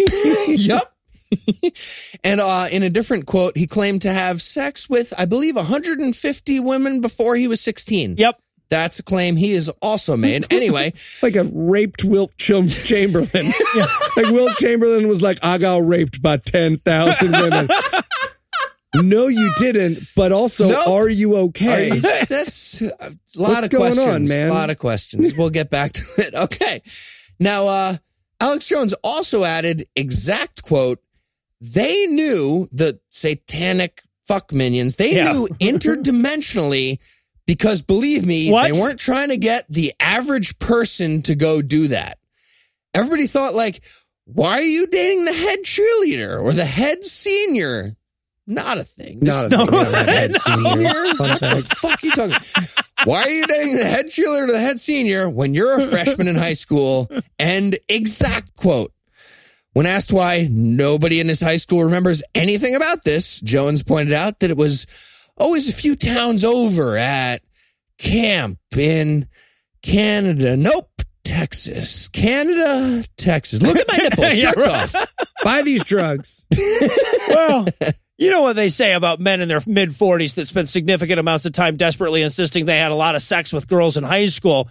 [0.47, 0.91] yep.
[2.23, 6.59] and uh, in a different quote, he claimed to have sex with, I believe, 150
[6.59, 8.15] women before he was 16.
[8.17, 8.39] Yep.
[8.69, 10.51] That's a claim he has also made.
[10.51, 13.29] Anyway, Like a raped Wilt Cham- Chamberlain.
[14.17, 17.67] Like Wilt Chamberlain was like, I got raped by 10,000 women.
[18.95, 19.99] no, you didn't.
[20.15, 20.87] But also, Nope.
[20.87, 21.93] are you are okay?
[21.95, 23.01] you, that's a lot
[23.35, 24.07] What's of going questions.
[24.07, 24.47] on, man?
[24.49, 25.33] A lot of questions.
[25.35, 26.33] We'll get back to it.
[26.35, 26.81] Okay.
[27.39, 27.97] Now, uh,
[28.39, 30.99] Alex Jones also added exact quote,
[31.61, 35.31] they knew the satanic fuck minions, they Yeah.
[35.31, 36.99] knew interdimensionally
[37.47, 38.63] because believe me, What?
[38.65, 42.17] they weren't trying to get the average person to go do that.
[42.93, 43.81] Everybody thought like,
[44.25, 47.95] why are you dating the head cheerleader or the head senior?
[48.47, 49.19] Not a thing.
[49.21, 49.71] Not a Just- thing.
[49.81, 50.89] No, the head Fun senior.
[50.89, 51.19] fact.
[51.19, 52.65] What the fuck are you talking?
[53.05, 56.27] Why are you dating the head cheerleader or the head senior when you're a freshman
[56.27, 57.09] in high school?
[57.39, 58.91] And exact quote.
[59.73, 64.39] When asked why nobody in his high school remembers anything about this, Jones pointed out
[64.39, 64.87] that it was
[65.37, 67.41] Oh, always a few towns over at
[67.97, 69.27] camp in
[69.81, 70.57] Canada.
[70.57, 70.89] Nope.
[71.23, 73.59] Texas, Canada, Texas.
[73.59, 74.35] Look at my nipples.
[74.35, 74.95] Yeah, off.
[75.43, 76.45] Buy these drugs.
[77.27, 77.65] Well,
[78.17, 81.45] you know what they say about men in their mid 40s that spend significant amounts
[81.45, 84.69] of time desperately insisting they had a lot of sex with girls in high school.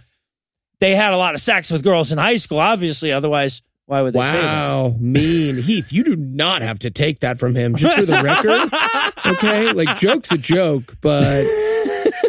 [0.79, 3.11] They had a lot of sex with girls in high school, obviously.
[3.11, 4.43] Otherwise, why would they say that?
[4.43, 5.93] Wow, mean Heath.
[5.93, 7.75] You do not have to take that from him.
[7.75, 9.71] Just for the record, okay?
[9.73, 11.43] Like joke's a joke, but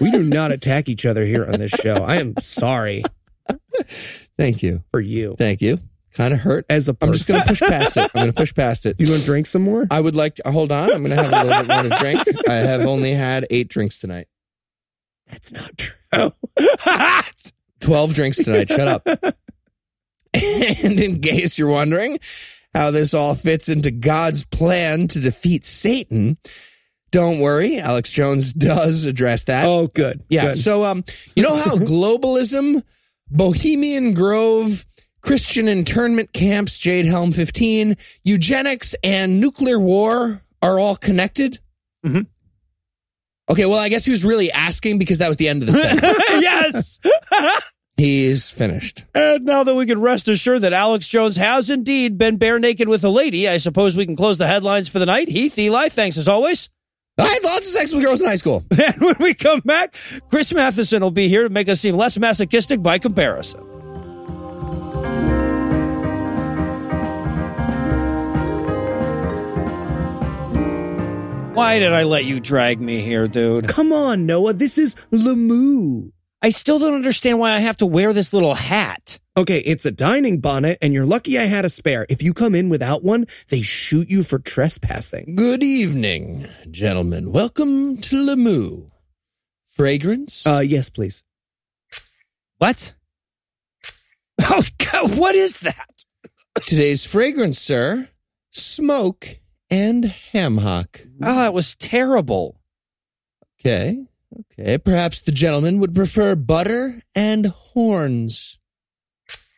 [0.01, 1.95] we do not attack each other here on this show.
[1.95, 3.03] I am sorry
[4.39, 4.83] Thank you.
[4.91, 5.79] for you Thank you.
[6.13, 6.65] Kind of hurt.
[6.71, 7.09] as a person.
[7.11, 8.11] I'm just going to push past it.
[8.15, 8.97] I'm going to push past it.
[8.99, 9.87] You want to drink some more?
[9.91, 10.91] I would like to hold on.
[10.91, 12.49] I'm going to have a little bit more to drink.
[12.49, 14.27] I have only had eight drinks tonight.
[15.31, 16.33] That's not true.
[17.81, 18.71] 12 drinks tonight.
[18.71, 19.07] Shut up.
[20.85, 22.19] and in case you're wondering
[22.75, 26.37] how this all fits into God's plan to defeat Satan,
[27.13, 27.79] don't worry.
[27.79, 29.67] Alex Jones does address that.
[29.67, 30.23] Oh, good.
[30.29, 30.49] Yeah.
[30.49, 30.59] Good.
[30.59, 32.83] So, um, you know how globalism,
[33.31, 34.85] Bohemian Grove,
[35.23, 41.59] Christian internment camps, Jade Helm 15, eugenics, and nuclear war are all connected?
[42.05, 42.27] Mhm.
[43.51, 43.65] Okay.
[43.67, 46.19] Well, I guess he was really asking because that was the end of the sentence.
[46.43, 47.01] yes.
[47.97, 49.07] He's finished.
[49.15, 52.89] And now that we can rest assured that Alex Jones has indeed been bare naked
[52.89, 55.29] with a lady, I suppose we can close the headlines for the night.
[55.29, 56.69] Heath, Eli, thanks as always.
[57.19, 58.65] I had lots of sex with girls in high school.
[58.79, 59.95] And when we come back,
[60.29, 63.63] Chris Matheson will be here to make us seem less masochistic by comparison.
[71.55, 73.69] Why did I let you drag me here, dude?
[73.69, 74.53] Come on, Noah.
[74.53, 76.13] This is Lemoo.
[76.43, 79.19] I still don't understand why I have to wear this little hat.
[79.37, 82.07] Okay, it's a dining bonnet, and you're lucky I had a spare.
[82.09, 85.35] If you come in without one, they shoot you for trespassing.
[85.35, 87.33] Good evening, gentlemen.
[87.33, 88.91] Welcome to Lemu.
[89.67, 90.47] Fragrance?
[90.47, 91.25] Uh, yes, please.
[92.59, 92.95] What?
[94.49, 96.05] Oh, God, what is that?
[96.67, 98.09] Today's fragrance, sir.
[98.51, 99.39] Smoke
[99.71, 101.01] and ham hock.
[101.23, 102.61] Oh, that was terrible.
[103.59, 104.05] Okay.
[104.59, 104.79] Okay.
[104.79, 108.59] Perhaps the gentleman would prefer butter and horns.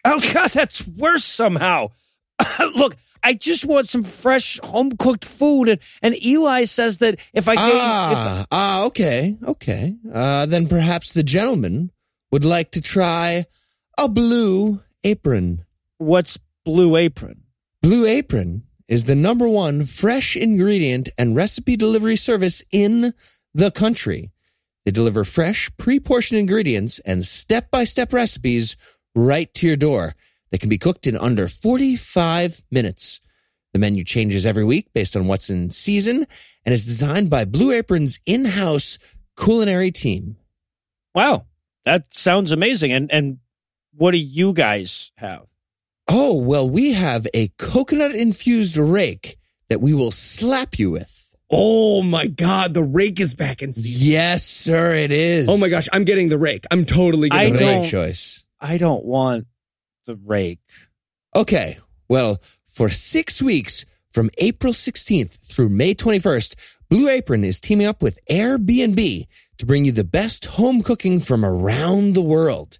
[0.04, 1.90] Oh, God, that's worse somehow.
[2.74, 5.68] Look, I just want some fresh home cooked food.
[5.68, 7.64] And, and Eli says that if I gave.
[7.64, 9.36] Ah, ah, okay.
[9.44, 9.96] Okay.
[10.12, 11.90] Uh, then perhaps the gentleman
[12.30, 13.46] would like to try
[13.98, 15.64] a blue apron.
[15.98, 17.44] what's Blue Apron?
[17.82, 23.14] Blue Apron is the number one fresh ingredient and recipe delivery service in
[23.54, 24.30] the country.
[24.88, 28.74] They deliver fresh, pre portioned ingredients and step by step recipes
[29.14, 30.14] right to your door.
[30.50, 33.20] They can be cooked in under 45 minutes.
[33.74, 36.26] The menu changes every week based on what's in season
[36.64, 38.98] and is designed by Blue Apron's in house
[39.38, 40.38] culinary team.
[41.14, 41.44] Wow,
[41.84, 42.90] that sounds amazing.
[42.90, 43.40] And, and
[43.92, 45.48] what do you guys have?
[46.08, 49.36] Oh, well, we have a coconut infused rake
[49.68, 51.27] that we will slap you with.
[51.50, 53.90] Oh my God, the rake is back in season.
[54.12, 55.48] Yes, sir, it is.
[55.48, 56.66] Oh my gosh, I'm getting the rake.
[56.70, 57.82] I'm totally I getting the rake.
[57.82, 58.44] don't- choice.
[58.60, 59.46] I don't want
[60.04, 60.58] the rake.
[61.34, 66.54] Okay, well, for six weeks from April 16th through May 21st,
[66.90, 69.26] Blue Apron is teaming up with Airbnb
[69.58, 72.78] to bring you the best home cooking from around the world.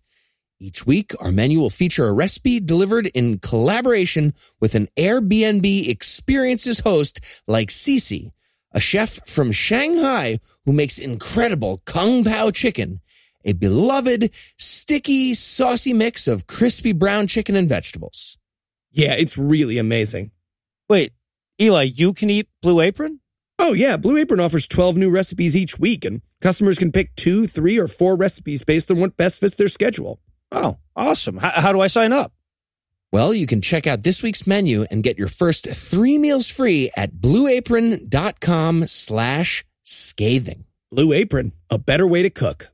[0.61, 6.81] Each week, our menu will feature a recipe delivered in collaboration with an Airbnb experiences
[6.81, 8.33] host like Cece,
[8.73, 13.01] a chef from Shanghai who makes incredible Kung Pao chicken,
[13.45, 18.37] a beloved, sticky, saucy mix of crispy brown chicken and vegetables.
[18.91, 20.33] Yeah, it's really amazing.
[20.89, 21.13] Wait,
[21.61, 23.21] Eli, you can eat Blue Apron?
[23.59, 27.47] Oh yeah, Blue Apron offers 12 new recipes each week, and customers can pick two,
[27.47, 30.21] three, or four recipes based on what best fits their schedule.
[30.53, 31.37] Oh, awesome.
[31.39, 32.33] H- how do I sign up?
[33.11, 36.91] Well, you can check out this week's menu and get your first three meals free
[36.97, 40.65] at blueapron.com slash scathing.
[40.91, 42.71] Blue Apron, a better way to cook.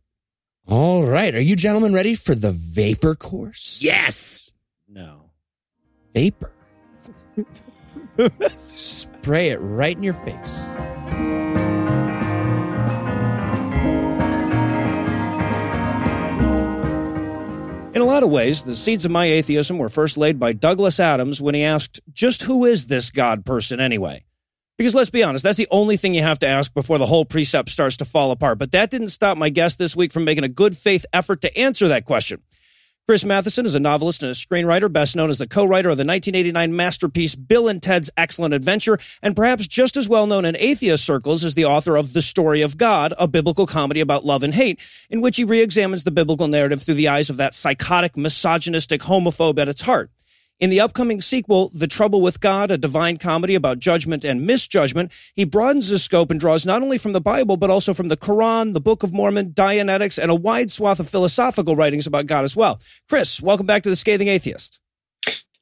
[0.67, 1.35] All right.
[1.35, 3.81] Are you gentlemen ready for the vapor course?
[3.83, 4.53] Yes.
[4.89, 5.31] No.
[6.15, 6.53] Vapor.
[8.57, 10.75] Spray it right in your face.
[17.95, 20.99] In a lot of ways, the seeds of my atheism were first laid by Douglas
[20.99, 24.25] Adams when he asked, just who is this God person anyway?
[24.77, 27.25] Because let's be honest, that's the only thing you have to ask before the whole
[27.25, 28.59] precept starts to fall apart.
[28.59, 31.57] But that didn't stop my guest this week from making a good faith effort to
[31.57, 32.43] answer that question.
[33.07, 36.07] Chris Matheson is a novelist and a screenwriter, best known as the co-writer of the
[36.07, 41.05] 1989 masterpiece Bill and Ted's Excellent Adventure, and perhaps just as well known in atheist
[41.05, 44.55] circles as the author of The Story of God, a biblical comedy about love and
[44.55, 49.03] hate, in which he re-examines the biblical narrative through the eyes of that psychotic, misogynistic
[49.03, 50.11] homophobe at its heart.
[50.61, 55.11] In the upcoming sequel, The Trouble with God, a divine comedy about judgment and misjudgment,
[55.35, 58.17] he broadens his scope and draws not only from the Bible, but also from the
[58.17, 62.45] Quran, the Book of Mormon, Dianetics, and a wide swath of philosophical writings about God
[62.45, 62.81] as well.
[63.09, 64.79] Chris, welcome back to The Scathing Atheist.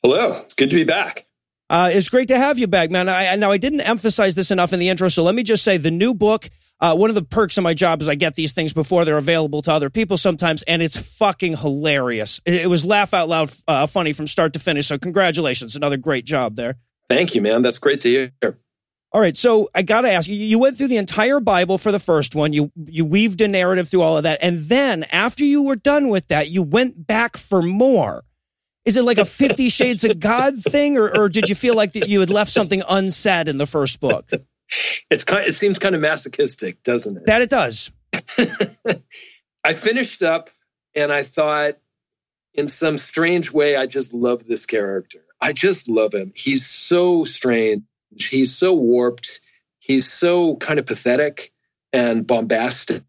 [0.02, 1.24] Hello, it's good to be back.
[1.70, 3.09] Uh, it's great to have you back, man.
[3.09, 5.64] I, I- now, I didn't emphasize this enough in the intro, so let me just
[5.64, 6.50] say the new book.
[6.83, 9.16] Uh, one of the perks of my job is I get these things before they're
[9.16, 12.40] available to other people sometimes, and it's fucking hilarious.
[12.45, 14.88] It, it was laugh out loud uh, funny from start to finish.
[14.88, 16.75] So, congratulations, another great job there.
[17.09, 17.62] Thank you, man.
[17.62, 18.59] That's great to hear.
[19.12, 20.35] All right, so I got to ask you.
[20.35, 22.53] You went through the entire Bible for the first one.
[22.53, 26.09] You you weaved a narrative through all of that, and then after you were done
[26.09, 28.25] with that, you went back for more.
[28.85, 31.92] Is it like a Fifty Shades of God thing, or, or did you feel like
[31.92, 34.31] that you had left something unsaid in the first book?
[35.11, 35.47] It's kind.
[35.47, 37.27] It seems kind of masochistic, doesn't it?
[37.27, 37.91] That it does.
[39.64, 40.51] I finished up,
[40.95, 41.79] and I thought,
[42.55, 45.20] in some strange way, I just love this character.
[45.41, 46.33] I just love him.
[46.35, 47.83] He's so strange.
[48.16, 49.41] He's so warped.
[49.79, 51.53] He's so kind of pathetic
[51.93, 53.03] and bombastic.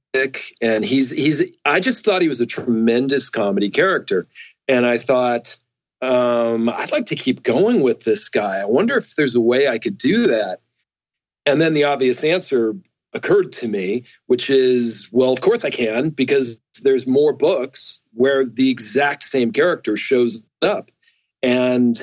[0.61, 1.43] And he's he's.
[1.65, 4.27] I just thought he was a tremendous comedy character,
[4.67, 5.57] and I thought.
[6.01, 8.57] Um, I'd like to keep going with this guy.
[8.57, 10.59] I wonder if there's a way I could do that.
[11.45, 12.75] And then the obvious answer
[13.13, 18.45] occurred to me, which is, well, of course I can, because there's more books where
[18.45, 20.91] the exact same character shows up.
[21.41, 21.99] And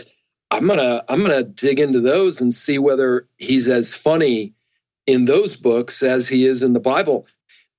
[0.51, 4.55] I'm gonna I'm gonna dig into those and see whether he's as funny
[5.07, 7.27] in those books as he is in the Bible.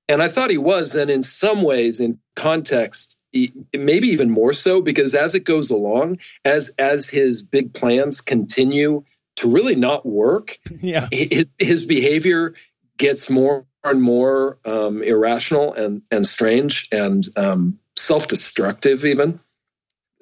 [0.08, 4.82] And I thought he was, and in some ways, in context, maybe even more so,
[4.82, 9.04] because as it goes along, as as his big plans continue
[9.36, 11.08] to really not work, Yeah.
[11.10, 12.54] his, his behavior
[12.98, 19.40] gets more and more um, irrational and and strange and um, self destructive even.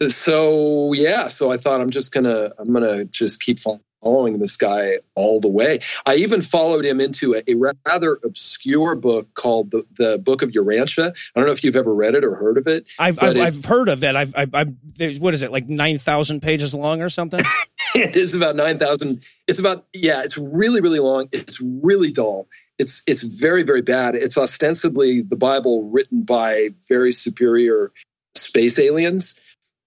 [0.09, 4.99] So yeah, so I thought I'm just gonna I'm gonna just keep following this guy
[5.15, 5.81] all the way.
[6.07, 10.51] I even followed him into a, a rather obscure book called the the Book of
[10.51, 11.11] Urantia.
[11.11, 12.87] I don't know if you've ever read it or heard of it.
[12.99, 14.17] I've I've, it- I've heard of it.
[14.17, 17.41] I've, I've, I've there's, what is it like nine thousand pages long or something?
[17.95, 22.47] it is about 9000 it's about yeah it's really really long it's really dull
[22.79, 27.91] it's it's very very bad it's ostensibly the bible written by very superior
[28.37, 29.35] space aliens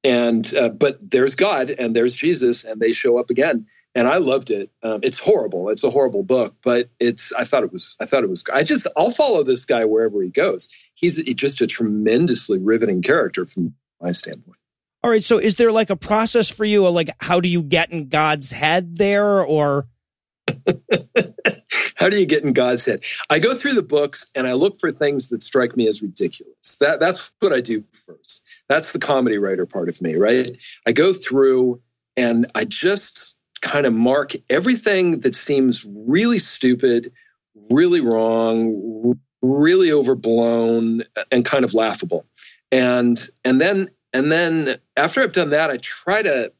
[0.03, 4.17] and uh, but there's god and there's jesus and they show up again and i
[4.17, 7.95] loved it um, it's horrible it's a horrible book but it's i thought it was
[7.99, 11.61] i thought it was i just i'll follow this guy wherever he goes he's just
[11.61, 14.57] a tremendously riveting character from my standpoint
[15.03, 15.23] All right.
[15.23, 16.87] So is there like a process for you?
[16.89, 19.43] Like, how do you get in God's head there?
[19.43, 19.87] Or
[21.95, 23.03] How do you get in God's head?
[23.29, 26.77] I go through the books and I look for things that strike me as ridiculous.
[26.79, 28.41] That that's what I do first.
[28.67, 30.57] That's the comedy writer part of me, right?
[30.85, 31.81] I go through
[32.17, 37.11] and I just kind of mark everything that seems really stupid,
[37.71, 42.25] really wrong, really overblown and kind of laughable.
[42.71, 46.51] And and then and then after I've done that, I try to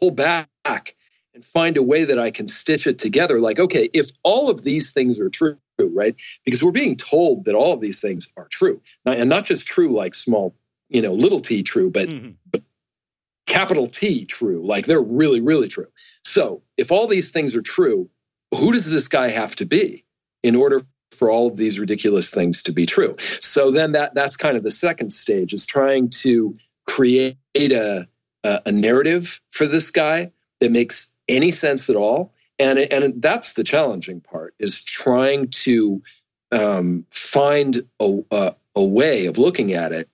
[0.00, 0.96] pull back
[1.34, 3.38] and find a way that I can stitch it together.
[3.38, 6.16] Like, okay, if all of these things are true, right?
[6.44, 9.92] Because we're being told that all of these things are true, and not just true
[9.92, 10.54] like small,
[10.88, 12.36] you know, little t true, but Mhm.
[12.50, 12.62] but
[13.50, 15.88] capital T true, like they're really, really true.
[16.24, 18.08] So, if all these things are true,
[18.54, 20.04] who does this guy have to be
[20.42, 20.82] in order
[21.12, 23.16] for all of these ridiculous things to be true?
[23.40, 28.06] So then that that's kind of the second stage is trying to create a
[28.42, 33.64] a, narrative for this guy that makes any sense at all and and that's the
[33.64, 36.02] challenging part is trying to
[36.52, 40.08] um, find a, a a way of looking at it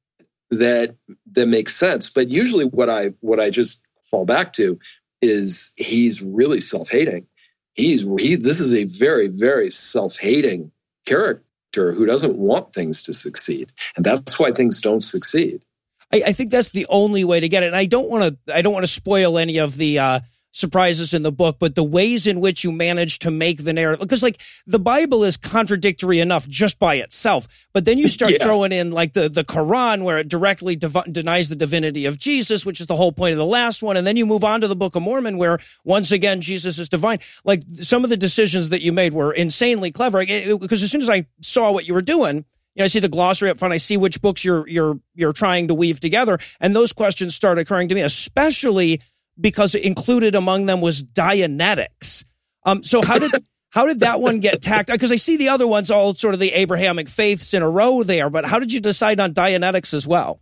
[0.51, 0.95] that
[1.33, 4.79] that makes sense but usually what i what i just fall back to
[5.21, 7.27] is he's really self-hating
[7.75, 10.71] he's he this is a very very self-hating
[11.05, 15.65] character who doesn't want things to succeed and that's why things don't succeed
[16.13, 17.67] I, I think that's the only way to get it.
[17.67, 18.55] And I don't want to.
[18.55, 20.21] I don't want to spoil any of the uh,
[20.57, 24.01] surprises in the book, but the ways in which you manage to make the narrative,
[24.01, 28.45] because like the Bible is contradictory enough just by itself, but then you start Yeah.
[28.45, 32.65] throwing in like the the Quran, where it directly dev- denies the divinity of Jesus,
[32.65, 34.69] which is the whole point of the last one, and then you move on to
[34.69, 37.19] the Book of Mormon, where once again Jesus is divine.
[37.45, 40.25] Like some of the decisions that you made were insanely clever.
[40.25, 42.45] Because as soon as I saw what you were doing
[42.75, 43.73] you know, I see the glossary up front.
[43.73, 47.59] I see which books you're you're you're trying to weave together, and those questions start
[47.59, 49.01] occurring to me, especially
[49.41, 52.25] because included among them was Dianetics.
[52.65, 53.33] Um, so how did
[53.71, 54.91] how did that one get tacked?
[54.91, 58.03] Because I see the other ones all sort of the Abrahamic faiths in a row
[58.03, 60.41] there, but how did you decide on Dianetics as well?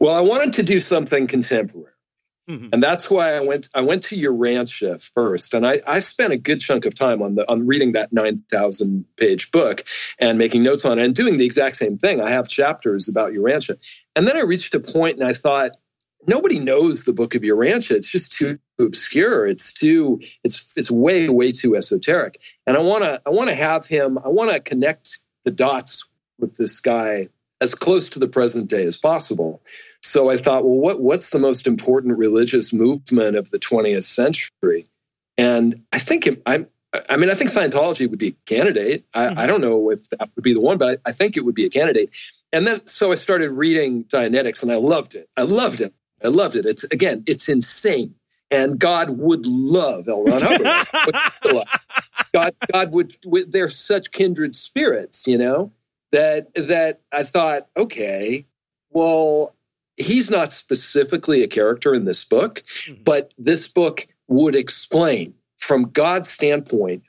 [0.00, 1.90] Well, I wanted to do something contemporary.
[2.48, 2.70] Mhm.
[2.74, 5.54] And that's why I went I went to Urantia first.
[5.54, 8.42] And I, I spent a good chunk of time on the on reading that nine
[8.50, 9.84] thousand page book
[10.18, 12.20] and making notes on it and doing the exact same thing.
[12.20, 13.78] I have chapters about Urantia.
[14.14, 15.70] And then I reached a point and I thought,
[16.26, 17.92] nobody knows the book of Urantia.
[17.92, 19.46] It's just too obscure.
[19.46, 22.40] It's too it's it's way, way too esoteric.
[22.66, 26.04] And I wanna I wanna have him, I wanna connect the dots
[26.38, 27.28] with this guy
[27.60, 29.62] as close to the present day as possible.
[30.02, 34.88] So I thought, well, what what's the most important religious movement of the 20th century?
[35.38, 36.66] And I think it, I
[37.08, 39.04] I mean I think Scientology would be a candidate.
[39.14, 39.46] I, I mm-hmm.
[39.46, 41.64] don't know if that would be the one, but I, I think it would be
[41.64, 42.14] a candidate.
[42.52, 45.28] And then so I started reading Dianetics, and I loved it.
[45.36, 45.92] I loved it.
[46.24, 46.66] I loved it.
[46.66, 48.14] It's again, it's insane.
[48.50, 50.22] And God would love L.
[50.22, 51.66] Ron Hubbard.
[52.32, 53.16] God, God would.
[53.48, 55.72] They're such kindred spirits, you know
[56.14, 58.46] that that I thought, okay,
[58.90, 59.56] well,
[59.96, 63.02] he's not specifically a character in this book, mm-hmm.
[63.02, 67.02] but this book would explain from God's standpoint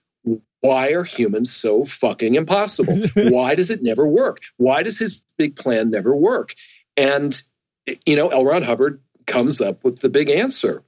[0.61, 2.95] why are humans so fucking impossible?
[3.15, 4.39] why does it never work?
[4.57, 6.55] Why does his big plan never work?
[6.97, 7.39] And
[8.07, 8.43] you know, L.
[8.43, 10.83] Ron Hubbard comes up with the big answer.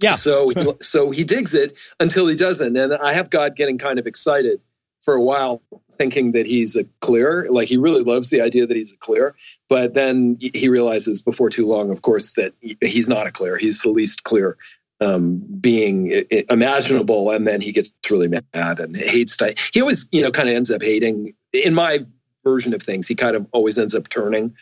[0.00, 0.12] Yeah.
[0.12, 0.48] So
[0.82, 4.60] so he digs it until he doesn't, and I have God getting kind of excited
[5.00, 5.62] for a while
[5.92, 9.34] thinking that he's a clear like he really loves the idea that he's a clear
[9.68, 13.82] but then he realizes before too long of course that he's not a clear he's
[13.82, 14.56] the least clear
[15.02, 19.36] um, being imaginable, and then he gets really mad and hates.
[19.72, 21.34] He always, you know, kind of ends up hating.
[21.52, 22.06] In my
[22.44, 24.54] version of things, he kind of always ends up turning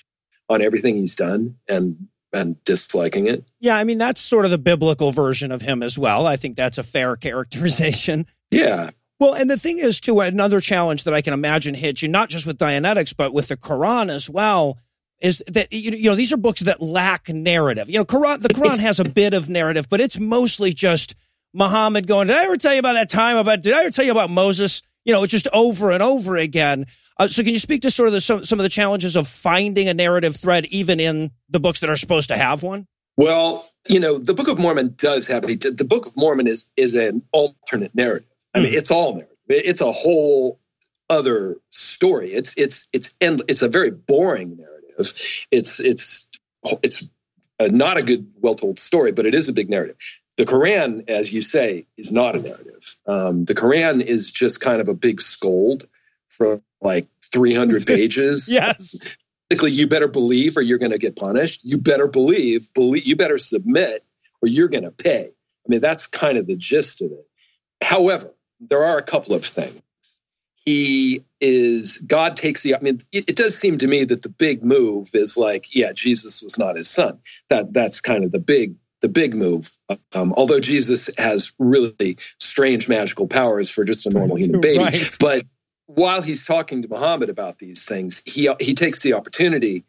[0.49, 3.45] on everything he's done and and disliking it.
[3.59, 6.27] Yeah, I mean that's sort of the biblical version of him as well.
[6.27, 8.27] I think that's a fair characterization.
[8.53, 12.09] Yeah, Well, and the thing is, too, another challenge that I can imagine hits you,
[12.09, 14.77] not just with Dianetics, but with the Quran as well,
[15.21, 17.89] is that, you know, these are books that lack narrative.
[17.89, 21.15] You know, Quran, the Quran has a bit of narrative, but it's mostly just
[21.55, 24.05] Muhammad going, Did I ever tell you about that time about, did I ever tell
[24.05, 24.83] you about Moses?
[25.05, 26.87] You know, it's just over and over again.
[27.21, 29.29] Uh, so, can you speak to sort of the, some, some of the challenges of
[29.29, 32.87] finding a narrative thread, even in the books that are supposed to have one?
[33.19, 35.55] Well, you know, the Book of Mormon does have a.
[35.55, 38.27] The Book of Mormon is is an alternate narrative.
[38.55, 39.37] I mean, it's all narrative.
[39.49, 40.61] It's a whole
[41.11, 42.33] other story.
[42.33, 45.13] It's it's it's end, It's a very boring narrative.
[45.51, 46.27] It's it's
[46.83, 47.05] it's
[47.59, 49.99] a, not a good, well told story, but it is a big narrative.
[50.39, 52.97] The Quran, as you say, is not a narrative.
[53.07, 55.87] Um, the Quran is just kind of a big scold
[56.41, 58.49] for like 300 pages.
[58.49, 58.97] Yes.
[59.51, 61.65] basically you better believe or you're going to get punished.
[61.65, 64.05] You better believe believe you better submit
[64.43, 65.27] or you're going to pay.
[65.27, 67.27] I mean that's kind of the gist of it.
[67.83, 69.81] However there are a couple of things.
[70.65, 74.29] He is god takes the i mean it, it does seem to me that the
[74.29, 77.19] big move is like yeah jesus was not his son.
[77.51, 79.71] That that's kind of the big the big move.
[80.13, 85.17] Um, although jesus has really strange magical powers for just a normal human baby Right.
[85.19, 85.47] but
[85.95, 89.85] while he's talking to Muhammad about these things, he he takes the opportunity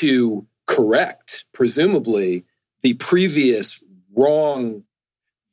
[0.00, 2.44] to correct, presumably,
[2.82, 3.82] the previous
[4.14, 4.84] wrong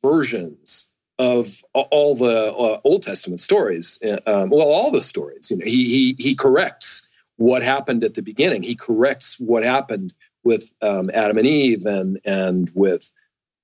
[0.03, 0.87] versions
[1.19, 3.99] of all the uh, Old Testament stories.
[4.03, 5.51] Uh, Um, well, all the stories.
[5.51, 8.63] You know, he he he corrects what happened at the beginning.
[8.63, 13.09] He corrects what happened with um, Adam and Eve and and with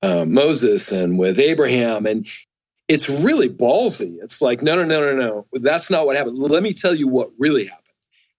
[0.02, 2.28] um, Moses and with Abraham, and
[2.90, 4.18] it's really ballsy.
[4.20, 5.46] It's like, no, no, no, no, no.
[5.62, 6.40] That's not what happened.
[6.40, 7.86] Let me tell you what really happened.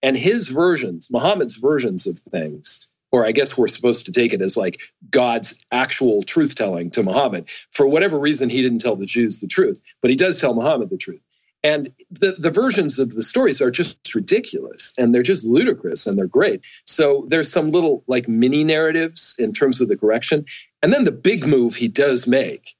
[0.03, 4.41] And his versions, Muhammad's versions of things, or I guess we're supposed to take it
[4.41, 7.49] as like God's actual truth telling to Muhammad.
[7.71, 10.89] For whatever reason, he didn't tell the Jews the truth, but he does tell Muhammad
[10.89, 11.21] the truth.
[11.63, 16.17] And the, the versions of the stories are just ridiculous and they're just ludicrous and
[16.17, 16.61] they're great.
[16.85, 20.45] So there's some little like mini narratives in terms of the correction.
[20.81, 22.75] And then the big move he does make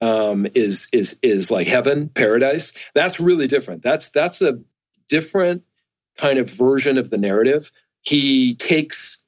[0.00, 2.72] um, is is is like heaven, paradise.
[2.94, 3.82] That's really different.
[3.82, 4.60] That's that's a
[5.08, 5.64] different
[6.16, 7.70] kind of version of the narrative.
[8.02, 9.18] He takes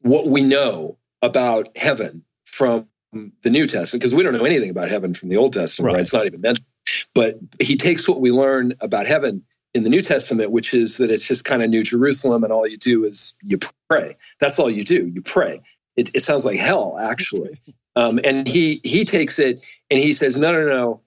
[0.00, 4.90] what we know about heaven from the New Testament because we don't know anything about
[4.90, 5.86] heaven from the Old Testament.
[5.86, 5.94] Right.
[5.94, 6.02] Right.
[6.02, 6.66] It's not even mentioned.
[7.14, 11.10] But he takes what we learn about heaven in the New Testament, which is that
[11.10, 13.58] it's just kind of New Jerusalem, and all you do is you
[13.88, 14.16] pray.
[14.40, 15.06] That's all you do.
[15.06, 15.60] You pray.
[15.98, 17.58] It, it sounds like hell, actually.
[17.96, 21.00] Um, and he he takes it and he says, no, no, no,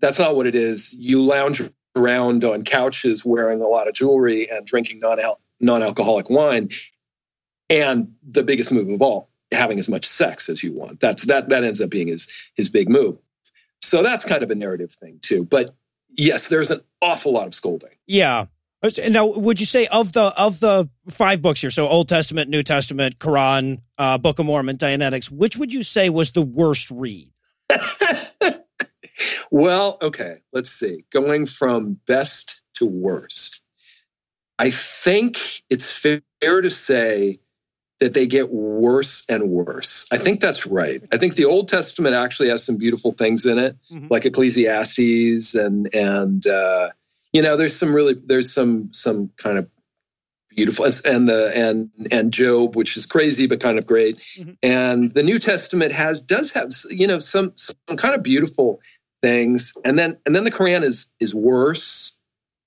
[0.00, 0.92] that's not what it is.
[0.92, 1.62] You lounge
[1.94, 5.20] around on couches wearing a lot of jewelry and drinking non
[5.60, 6.70] non-alcoholic wine,
[7.70, 10.98] and the biggest move of all, having as much sex as you want.
[10.98, 12.26] That's that that ends up being his
[12.56, 13.18] his big move.
[13.82, 15.44] So that's kind of a narrative thing too.
[15.44, 15.76] But
[16.16, 17.90] yes, there's an awful lot of scolding.
[18.06, 18.46] Yeah.
[19.08, 22.62] Now, would you say of the of the five books here, so Old Testament, New
[22.62, 27.30] Testament, Quran, uh, Book of Mormon, Dianetics, which would you say was the worst read?
[29.50, 31.04] well, okay, let's see.
[31.10, 33.62] Going from best to worst,
[34.58, 37.40] I think it's fair to say
[38.00, 40.04] that they get worse and worse.
[40.12, 41.02] I think that's right.
[41.12, 44.10] I think the Old Testament actually has some beautiful things in it, Mhm.
[44.10, 46.90] like Ecclesiastes and and uh,
[47.34, 49.68] you know, there's some really there's some some kind of
[50.50, 54.18] beautiful and the and and Job, which is crazy but kind of great.
[54.38, 54.56] Mhm.
[54.62, 58.80] And the New Testament has does have you know some some kind of beautiful
[59.20, 62.16] things, and then and then the Quran is is worse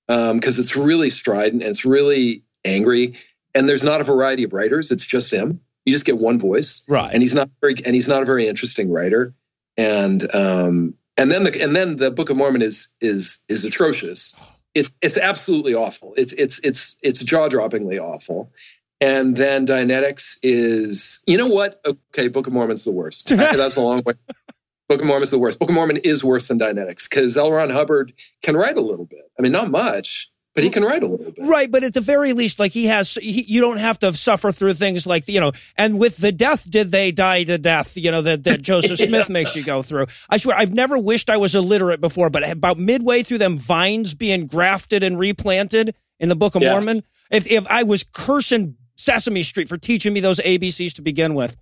[0.08, 3.18] because it's really strident and it's really angry,
[3.56, 4.92] and there's not a variety of writers.
[4.92, 5.62] It's just him.
[5.86, 7.14] You just get one voice, Right.
[7.14, 9.34] and he's not very and he's not a very interesting writer.
[9.78, 14.36] And um and then the and then the Book of Mormon is is is atrocious.
[14.78, 16.14] It's it's absolutely awful.
[16.18, 18.52] It's it's it's it's jaw droppingly awful.
[19.00, 21.82] And then Dianetics is you know what?
[21.86, 23.30] Okay, Book of Mormon's the worst.
[23.30, 24.14] That's a long way.
[24.90, 25.60] Book of Mormon's the worst.
[25.60, 27.52] Book of Mormon is worse than Dianetics because L.
[27.52, 29.30] Ron Hubbard can write a little bit.
[29.38, 31.46] I mean, not much, but he can write a little bit.
[31.48, 34.52] Right, but at the very least, like he has, he, you don't have to suffer
[34.52, 35.52] through things like you know.
[35.78, 37.96] And with the death, did they die to death?
[37.96, 40.08] You know that that Joseph Smith makes you go through.
[40.32, 44.16] I swear, I've never wished I was illiterate before, but about midway through them vines
[44.16, 46.72] being grafted and replanted in the Book of Yeah.
[46.72, 51.36] Mormon, if if I was cursing Sesame Street for teaching me those ABCs to begin
[51.36, 51.56] with,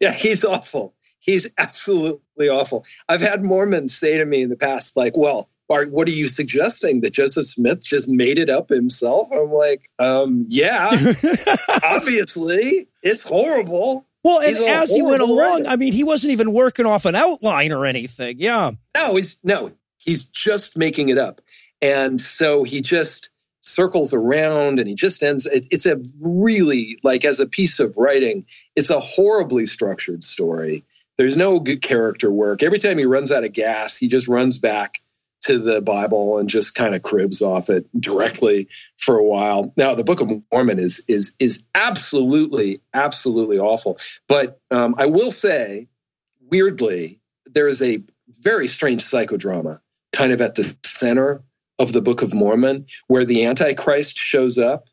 [0.01, 0.95] yeah, he's awful.
[1.19, 2.85] he's absolutely awful.
[3.09, 6.29] I've had Mormons say to me in the past, like, well, are, what are you
[6.29, 9.29] suggesting that Joseph Smith just made it up himself?
[9.33, 10.91] I'm like, um, yeah,
[11.85, 14.07] obviously, it's horrible.
[14.23, 15.71] Well, and as he went along, writer.
[15.71, 18.41] I mean, he wasn't even working off an outline or anything.
[18.41, 18.73] Yeah.
[18.97, 21.41] No, he's no, he's just making it up,
[21.81, 25.47] and so he just circles around, and he just ends.
[25.47, 30.85] It, it's a really like as a piece of writing, it's a horribly structured story.
[31.19, 32.63] There's no good character work.
[32.63, 35.01] Every time he runs out of gas, he just runs back
[35.47, 39.73] to the Bible and just kind of cribs off it directly for a while.
[39.77, 43.99] Now, the Book of Mormon is is is absolutely absolutely awful.
[44.29, 45.89] But um, I will say,
[46.41, 49.81] weirdly, there is a very strange psychodrama
[50.13, 51.43] kind of at the center
[51.79, 54.89] of the Book of Mormon, where the Antichrist shows up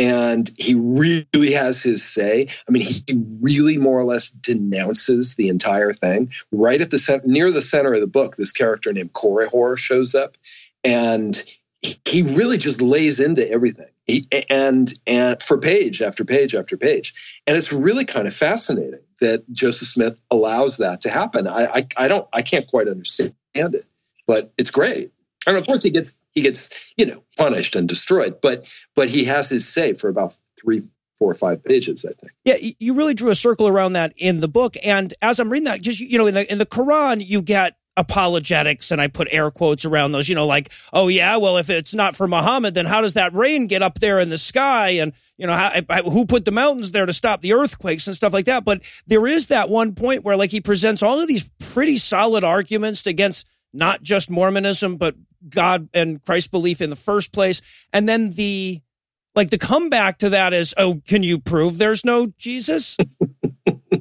[0.00, 2.48] and he really has his say.
[2.66, 3.04] I mean, he
[3.42, 6.32] really more or less denounces the entire thing.
[6.50, 10.38] Right at the near the center of the book, this character named Korihor shows up,
[10.82, 11.40] and
[11.82, 13.90] he really just lays into everything.
[14.06, 17.12] He, and and for page after page after page,
[17.46, 21.46] and it's really kind of fascinating that Joseph Smith allows that to happen.
[21.46, 23.84] I I, I don't I can't quite understand it,
[24.26, 25.12] but it's great.
[25.46, 29.24] And of course, he gets he gets you know punished and destroyed, but but he
[29.24, 30.82] has his say for about three,
[31.18, 32.32] four, or five pages, I think.
[32.44, 34.76] Yeah, you really drew a circle around that in the book.
[34.84, 37.76] And as I'm reading that, just you know, in the in the Quran, you get
[37.96, 40.28] apologetics, and I put air quotes around those.
[40.28, 43.32] You know, like, oh yeah, well, if it's not for Muhammad, then how does that
[43.34, 44.90] rain get up there in the sky?
[44.90, 48.16] And you know, how, I- who put the mountains there to stop the earthquakes and
[48.16, 48.64] stuff like that?
[48.64, 52.44] But there is that one point where, like, he presents all of these pretty solid
[52.44, 55.14] arguments against not just Mormonism, but
[55.48, 57.60] God and Christ belief in the first place,
[57.92, 58.80] and then the
[59.34, 62.96] like the comeback to that is, oh, can you prove there's no Jesus?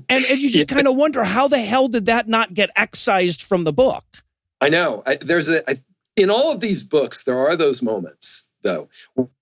[0.10, 3.44] and, and you just kind of wonder how the hell did that not get excised
[3.44, 4.04] from the book?
[4.60, 5.04] I know.
[5.06, 5.76] I, there's a I,
[6.16, 8.90] in all of these books, there are those moments though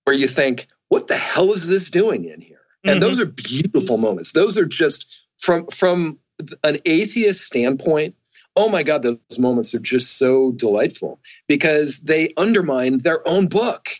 [0.04, 3.06] where you think, "What the hell is this doing in here?" And Mhm.
[3.06, 4.32] those are beautiful moments.
[4.32, 5.06] Those are just
[5.38, 6.18] from from
[6.62, 8.14] an atheist standpoint.
[8.58, 13.90] Oh my God, those moments are just so delightful because they undermine their own book.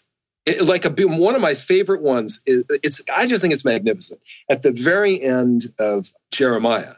[0.47, 3.03] It- like a one of my favorite ones is it's.
[3.15, 4.21] I just think it's magnificent.
[4.51, 6.95] At the very end of Jeremiah,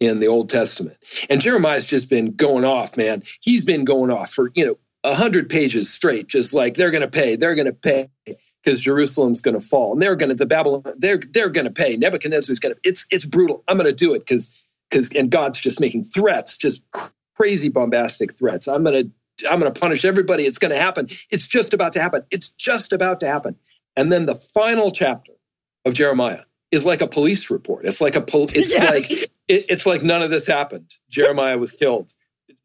[0.00, 0.98] in the Old Testament.
[1.30, 3.22] And Jeremiah's just been going off, man.
[3.40, 7.08] He's been going off for, you know, a hundred pages straight, just like they're gonna
[7.08, 8.10] pay, they're gonna pay
[8.64, 9.92] because Jerusalem's gonna fall.
[9.92, 11.96] And they're gonna the Babylon, they're they're gonna pay.
[11.96, 13.62] Nebuchadnezzar's gonna it's it's brutal.
[13.68, 14.50] I'm gonna do it because
[14.90, 16.82] because and God's just making threats, just
[17.36, 18.68] crazy bombastic threats.
[18.68, 19.04] I'm gonna
[19.50, 20.44] I'm gonna punish everybody.
[20.44, 21.08] It's gonna happen.
[21.30, 22.22] It's just about to happen.
[22.30, 23.56] It's just about to happen.
[23.96, 25.32] And then the final chapter
[25.84, 27.84] of Jeremiah is like a police report.
[27.84, 28.90] It's like a pol- it's Yes.
[28.90, 29.10] like
[29.48, 30.92] it, it's like none of this happened.
[31.10, 32.12] Jeremiah was killed.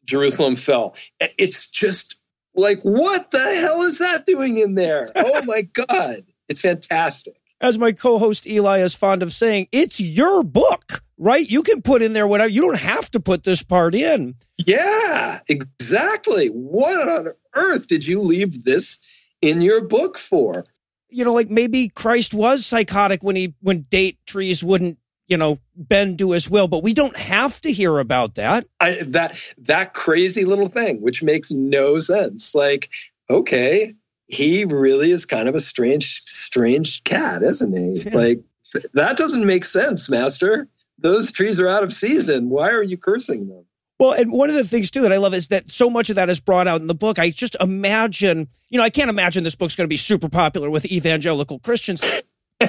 [0.04, 0.94] Jerusalem fell.
[1.38, 2.18] It's just
[2.54, 5.08] like what the hell is that doing in there?
[5.16, 6.24] Oh my god.
[6.48, 7.34] It's fantastic.
[7.62, 11.48] As my co-host Eli is fond of saying, it's your book, right?
[11.48, 12.50] You can put in there whatever.
[12.50, 14.34] You don't have to put this part in.
[14.58, 16.48] Yeah, exactly.
[16.48, 18.98] What on earth did you leave this
[19.40, 20.66] in your book for?
[21.08, 24.98] You know, like maybe Christ was psychotic when he when date trees wouldn't,
[25.28, 28.66] you know, bend to his will, but we don't have to hear about that.
[28.80, 32.54] I, that that crazy little thing, which makes no sense.
[32.54, 32.90] Like,
[33.30, 33.94] okay,
[34.26, 38.02] he really is kind of a strange, strange cat, isn't he?
[38.02, 38.16] Yeah.
[38.16, 38.40] Like,
[38.72, 40.68] th- that doesn't make sense, Master.
[40.98, 42.48] Those trees are out of season.
[42.48, 43.64] Why are you cursing them?
[43.98, 46.16] Well, and one of the things too that I love is that so much of
[46.16, 47.18] that is brought out in the book.
[47.18, 50.70] I just imagine, you know, I can't imagine this book's going to be super popular
[50.70, 52.00] with evangelical Christians.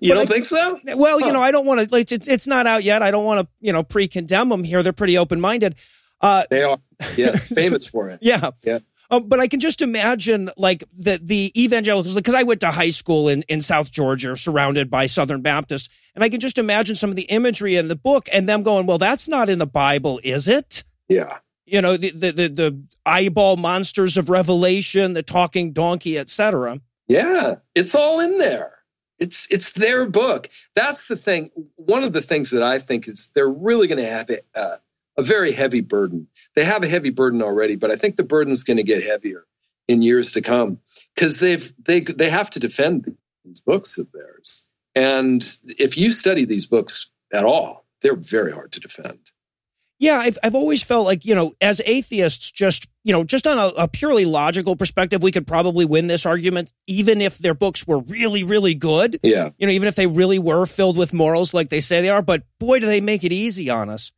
[0.00, 0.78] you don't I- think so?
[0.96, 1.88] Well, you know, I don't want to.
[1.94, 3.02] Like, it's, it's not out yet.
[3.02, 4.82] I don't want to, you know, pre-condemn them here.
[4.82, 5.76] They're pretty open-minded.
[6.20, 6.78] Uh, They are,
[7.16, 8.18] yes, famous for it.
[8.22, 8.50] yeah.
[8.62, 8.80] Yeah.
[9.10, 12.90] Um, but I can just imagine like the the evangelicals because I went to high
[12.90, 17.10] school in in South Georgia, surrounded by Southern Baptists, and I can just imagine some
[17.10, 20.20] of the imagery in the book and them going, "Well, that's not in the Bible,
[20.22, 21.38] is it?" Yeah.
[21.66, 26.80] You know, the the the, the eyeball monsters of Revelation, the talking donkey, etc.
[27.08, 28.78] Yeah, it's all in there.
[29.18, 30.48] It's it's their book.
[30.74, 31.50] That's the thing.
[31.76, 34.76] One of the things that I think is they're really going to have a, uh,
[35.20, 36.26] a very heavy burden.
[36.56, 39.44] They have a heavy burden already, but I think the burden's going to get heavier
[39.86, 40.78] in years to come
[41.14, 44.64] because they've they they have to defend these books of theirs.
[44.94, 49.30] And if you study these books at all, they're very hard to defend.
[49.98, 53.58] Yeah, I've I've always felt like you know, as atheists, just you know, just on
[53.58, 57.86] a, a purely logical perspective, we could probably win this argument, even if their books
[57.86, 59.20] were really, really good.
[59.22, 59.50] Yeah.
[59.58, 62.22] You know, even if they really were filled with morals like they say they are.
[62.22, 64.10] But boy, do they make it easy on us.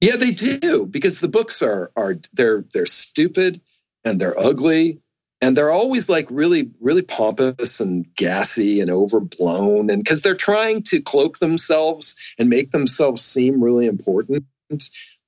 [0.00, 3.60] Yeah, they do because the books are are they're they're stupid
[4.04, 5.00] and they're ugly
[5.42, 10.82] and they're always like really really pompous and gassy and overblown and because they're trying
[10.84, 14.44] to cloak themselves and make themselves seem really important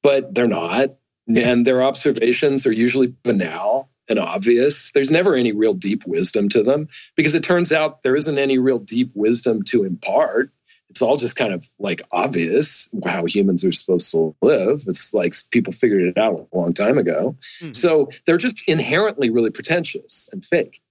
[0.03, 0.97] but they're not.
[1.35, 4.91] And their observations are usually banal and obvious.
[4.91, 8.59] There's never any real deep wisdom to them because it turns out there isn't any
[8.59, 10.51] real deep wisdom to impart
[10.93, 14.85] it's all just kind of like obvious how humans are supposed to live.
[14.87, 17.37] It's like people figured it out a long time ago.
[17.63, 17.73] Mm-hmm.
[17.73, 20.83] So they're just inherently really pretentious and fake.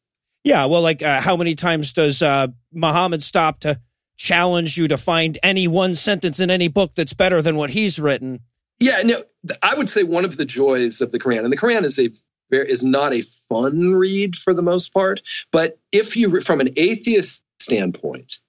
[0.44, 0.66] Yeah.
[0.66, 3.80] Well, like uh, how many times does uh, Muhammad stop to
[4.18, 8.00] challenge you to find any one sentence in any book that's better than what he's
[8.00, 8.40] written?
[8.80, 9.04] Yeah.
[9.04, 9.22] No,
[9.62, 12.10] I would say one of the joys of the Quran, and the Quran is a
[12.52, 15.22] is not a fun read for the most part,
[15.52, 18.40] but if you, from an atheist standpoint,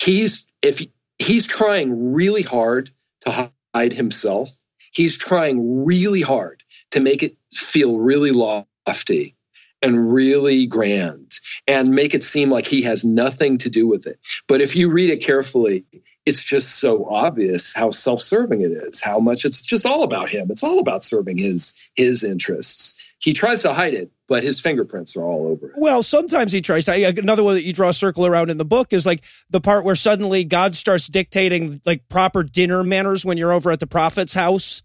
[0.00, 0.80] he's if
[1.18, 2.90] he's trying really hard
[3.22, 4.50] to hide himself,
[4.92, 9.36] he's trying really hard to make it feel really lofty
[9.80, 11.32] and really grand
[11.66, 14.18] and make it seem like he has nothing to do with it.
[14.46, 15.84] But if you read it carefully,
[16.24, 20.50] it's just so obvious how self-serving it is, how much it's just all about him.
[20.50, 25.16] It's all about serving his his interests he tries to hide it, but his fingerprints
[25.16, 25.72] are all over it.
[25.76, 26.92] Well, sometimes he tries to.
[26.92, 29.84] Another one that you draw a circle around in the book is like the part
[29.84, 34.34] where suddenly God starts dictating like proper dinner manners when you're over at the prophet's
[34.34, 34.82] house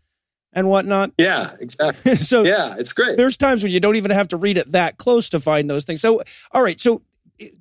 [0.53, 1.13] and whatnot.
[1.17, 2.15] Yeah, exactly.
[2.15, 3.17] so yeah, it's great.
[3.17, 5.85] There's times when you don't even have to read it that close to find those
[5.85, 6.01] things.
[6.01, 6.21] So,
[6.51, 6.79] all right.
[6.79, 7.01] So,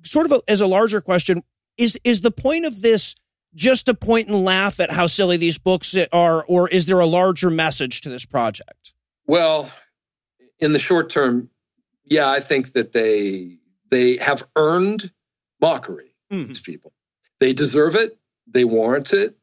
[0.03, 1.43] sort of a, as a larger question,
[1.77, 3.15] is is the point of this
[3.55, 7.07] just to point and laugh at how silly these books are, or is there a
[7.07, 8.93] larger message to this project?
[9.25, 9.71] Well,
[10.59, 11.49] in the short term,
[12.03, 13.57] yeah, I think that they
[13.89, 15.11] they have earned
[15.61, 16.15] mockery.
[16.31, 16.47] Mm-hmm.
[16.47, 16.93] These people,
[17.39, 18.17] they deserve it.
[18.47, 19.37] They warrant it.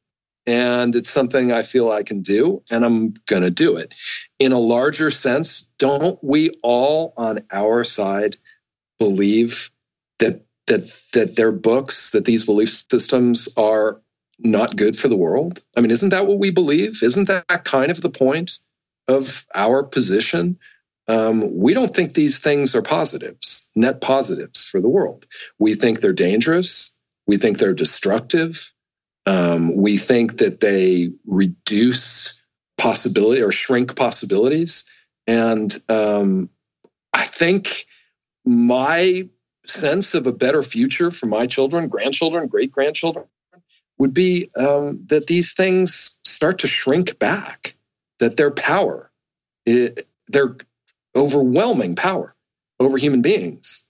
[0.46, 3.94] And it's something I feel I can do, and I'm going to do it.
[4.38, 8.36] In a larger sense, don't we all on our side
[8.98, 9.70] believe
[10.18, 14.02] that that that their books, that these belief systems are
[14.38, 15.64] not good for the world?
[15.78, 17.02] I mean, isn't that what we believe?
[17.02, 18.58] Isn't that kind of the point
[19.08, 20.58] of our position?
[21.08, 25.26] Um, we don't think these things are positives, net positives for the world.
[25.58, 26.92] We think they're dangerous.
[27.26, 28.72] We think they're destructive.
[29.26, 32.40] Um, we think that they reduce
[32.78, 34.84] possibility or shrink possibilities.
[35.26, 36.50] And um,
[37.12, 37.86] I think
[38.44, 39.28] my
[39.66, 43.26] sense of a better future for my children, grandchildren, great grandchildren
[43.98, 47.76] would be um, that these things start to shrink back,
[48.18, 49.10] that their power,
[49.64, 50.56] it, their
[51.16, 52.34] overwhelming power
[52.80, 53.84] over human beings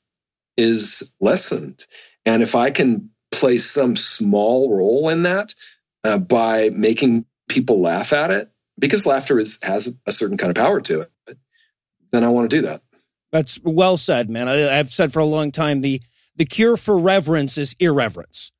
[0.57, 1.87] is lessened.
[2.27, 5.55] And if I can play some small role in that
[6.05, 10.62] uh, by making people laugh at it, because laughter is, has a certain kind of
[10.62, 11.39] power to it,
[12.12, 12.83] then I want to do that.
[13.33, 14.49] That's well said, man.
[14.49, 16.01] I, I've said for a long time the
[16.37, 18.53] the cure for reverence is irreverence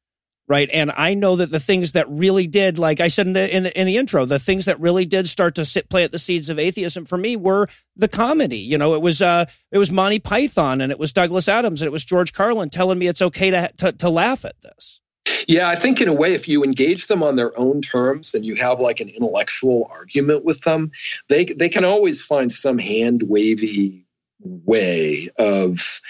[0.47, 0.69] right?
[0.73, 3.63] And I know that the things that really did, like I said in the in
[3.65, 6.51] the, in the intro, the things that really did start to sit, plant the seeds
[6.51, 8.59] of atheism for me were the comedy.
[8.59, 11.87] You know, it was uh, it was Monty Python and it was Douglas Adams and
[11.87, 15.01] it was George Carlin telling me it's okay to to, to laugh at this.
[15.49, 18.45] Yeah, I think in a way, if you engage them on their own terms and
[18.45, 20.93] you have like an intellectual argument with them,
[21.29, 24.07] they they can always find some hand wavy
[24.41, 26.01] way of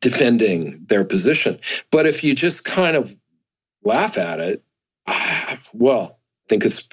[0.00, 1.60] defending their position.
[1.90, 3.14] But if you just kind of
[3.84, 4.62] laugh at it,
[5.72, 6.88] well, I think it's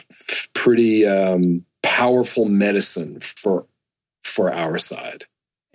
[0.54, 3.66] pretty um, powerful medicine for
[4.24, 5.26] for our side.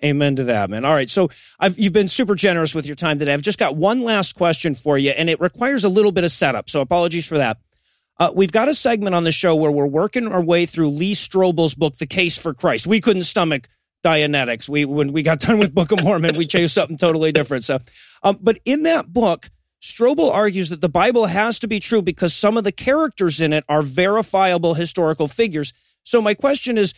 [0.05, 0.85] Amen to that, man.
[0.85, 3.33] All right, so I've, you've been super generous with your time today.
[3.33, 6.31] I've just got one last question for you, and it requires a little bit of
[6.31, 6.69] setup.
[6.69, 7.59] So apologies for that.
[8.19, 11.15] Uh, we've got a segment on the show where we're working our way through Lee
[11.15, 12.87] Strobel's book, The Case for Christ.
[12.87, 13.69] We couldn't stomach
[14.05, 14.69] Dianetics.
[14.69, 17.65] We when we got done with Book of Mormon, we chose something totally different.
[17.65, 17.79] So,
[18.23, 19.49] um, but in that book,
[19.85, 23.53] Strobel argues that the Bible has to be true because some of the characters in
[23.53, 25.75] it are verifiable historical figures.
[26.05, 26.95] So my question is,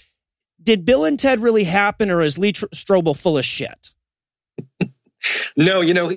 [0.62, 3.91] did Bill and Ted really happen or is Lee Strobel full of shit?
[5.57, 6.12] no, you know,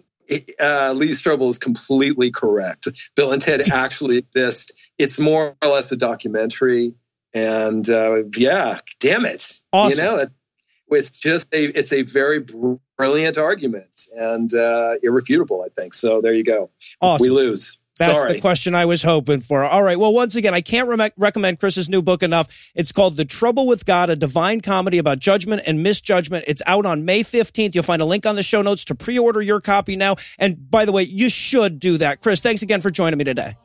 [0.60, 2.88] uh, Lee Strobel is completely correct.
[3.16, 4.72] Bill and Ted actually exist.
[5.00, 6.94] It's more or less a documentary.
[7.34, 9.60] And uh, yeah, damn it.
[9.74, 9.98] Awesome.
[9.98, 10.26] You know,
[10.92, 12.46] it's just a it's a very
[13.00, 15.64] brilliant arguments and uh, irrefutable.
[15.66, 16.20] I think so.
[16.20, 16.70] There you go.
[17.02, 17.24] Awesome.
[17.24, 17.78] We lose.
[17.98, 18.34] That's Sorry.
[18.34, 19.64] the question I was hoping for.
[19.64, 19.98] All right.
[19.98, 22.50] Well, once again, I can't re- recommend Chris's new book enough.
[22.76, 26.46] It's called The Trouble with God, a divine comedy about judgment and misjudgment.
[26.48, 27.74] It's out on May 15th.
[27.74, 30.18] You'll find a link on the show notes to pre-order your copy now.
[30.38, 32.20] And by the way, you should do that.
[32.22, 33.56] Chris, thanks again for joining me today.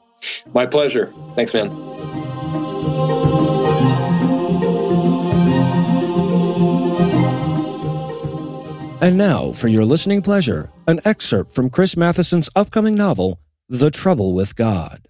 [0.53, 1.13] My pleasure.
[1.35, 3.34] Thanks, man.
[9.05, 13.39] And now, for your listening pleasure, an excerpt from Chris Matheson's upcoming novel,
[13.69, 15.09] The Trouble with God.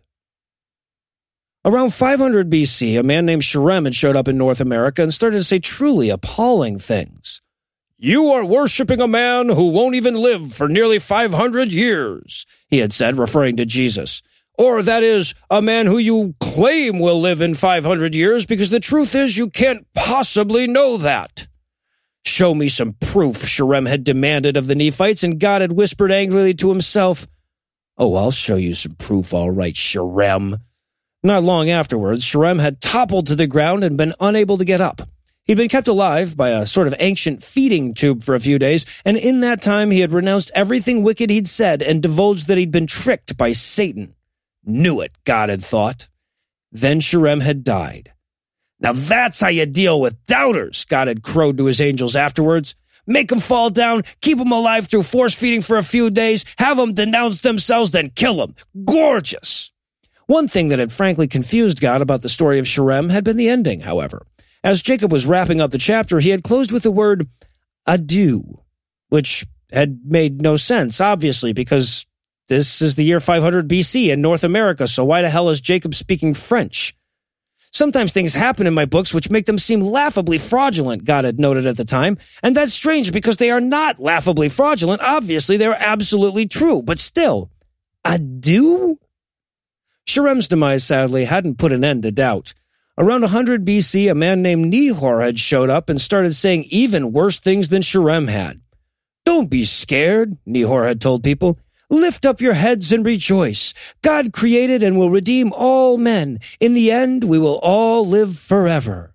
[1.65, 5.37] Around 500 BC, a man named Sherem had showed up in North America and started
[5.37, 7.41] to say truly appalling things.
[7.97, 12.93] You are worshiping a man who won't even live for nearly 500 years, he had
[12.93, 14.23] said, referring to Jesus.
[14.59, 18.81] Or that is, a man who you claim will live in 500 years because the
[18.81, 21.47] truth is you can't possibly know that.
[22.25, 26.55] Show me some proof, Sherem had demanded of the Nephites, and God had whispered angrily
[26.55, 27.27] to himself,
[27.97, 30.59] Oh, I'll show you some proof, all right, Sherem.
[31.23, 35.03] Not long afterwards, Sherem had toppled to the ground and been unable to get up.
[35.45, 38.87] He'd been kept alive by a sort of ancient feeding tube for a few days,
[39.05, 42.73] and in that time he had renounced everything wicked he'd said and divulged that he'd
[42.73, 44.15] been tricked by Satan.
[44.65, 46.09] Knew it, God had thought.
[46.73, 48.14] Then Sherem had died.
[48.85, 52.75] Now that's how you deal with doubters, God had crowed to his angels afterwards.
[53.07, 56.77] Make them fall down, keep them alive through force feeding for a few days, have
[56.77, 58.55] them denounce themselves, then kill them.
[58.85, 59.73] Gorgeous!
[60.27, 63.49] One thing that had frankly confused God about the story of Sherem had been the
[63.49, 64.27] ending, however.
[64.63, 67.27] As Jacob was wrapping up the chapter, he had closed with the word
[67.87, 68.61] adieu,
[69.09, 72.05] which had made no sense, obviously, because
[72.49, 75.95] this is the year 500 BC in North America, so why the hell is Jacob
[75.95, 76.95] speaking French?
[77.75, 81.67] Sometimes things happen in my books which make them seem laughably fraudulent, God had noted
[81.67, 85.03] at the time, and that's strange because they are not laughably fraudulent.
[85.03, 87.51] Obviously, they're absolutely true, but still,
[88.05, 89.01] I do?
[90.07, 92.55] Sherem's demise, sadly, hadn't put an end to doubt.
[92.97, 97.41] Around 100 BC, a man named Nehor had showed up and started saying even worse
[97.41, 98.61] things than Sherem had.
[99.25, 101.59] Don't be scared, Nehor had told people.
[101.95, 103.73] Lift up your heads and rejoice.
[104.03, 106.41] God created and will redeem all men.
[106.59, 109.15] In the end, we will all live forever.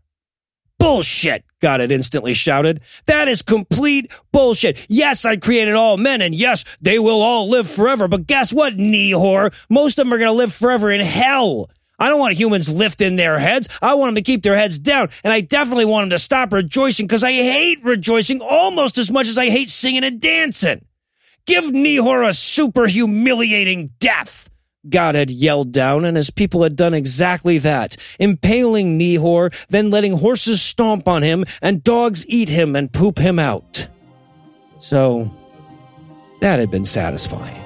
[0.78, 2.80] Bullshit, God had instantly shouted.
[3.06, 4.86] That is complete bullshit.
[4.88, 8.08] Yes, I created all men, and yes, they will all live forever.
[8.08, 9.54] But guess what, Nehor?
[9.70, 11.70] Most of them are going to live forever in hell.
[12.00, 13.68] I don't want humans lifting their heads.
[13.82, 15.10] I want them to keep their heads down.
[15.26, 19.28] And I definitely want them to stop rejoicing because I hate rejoicing almost as much
[19.28, 20.86] as I hate singing and dancing.
[21.50, 24.52] Give Nehor a super humiliating death.
[24.88, 30.14] God had yelled down, and his people had done exactly that, impaling Nehor, then letting
[30.20, 33.88] horses stomp on him and dogs eat him and poop him out.
[34.78, 35.32] So,
[36.40, 37.58] that had been satisfying.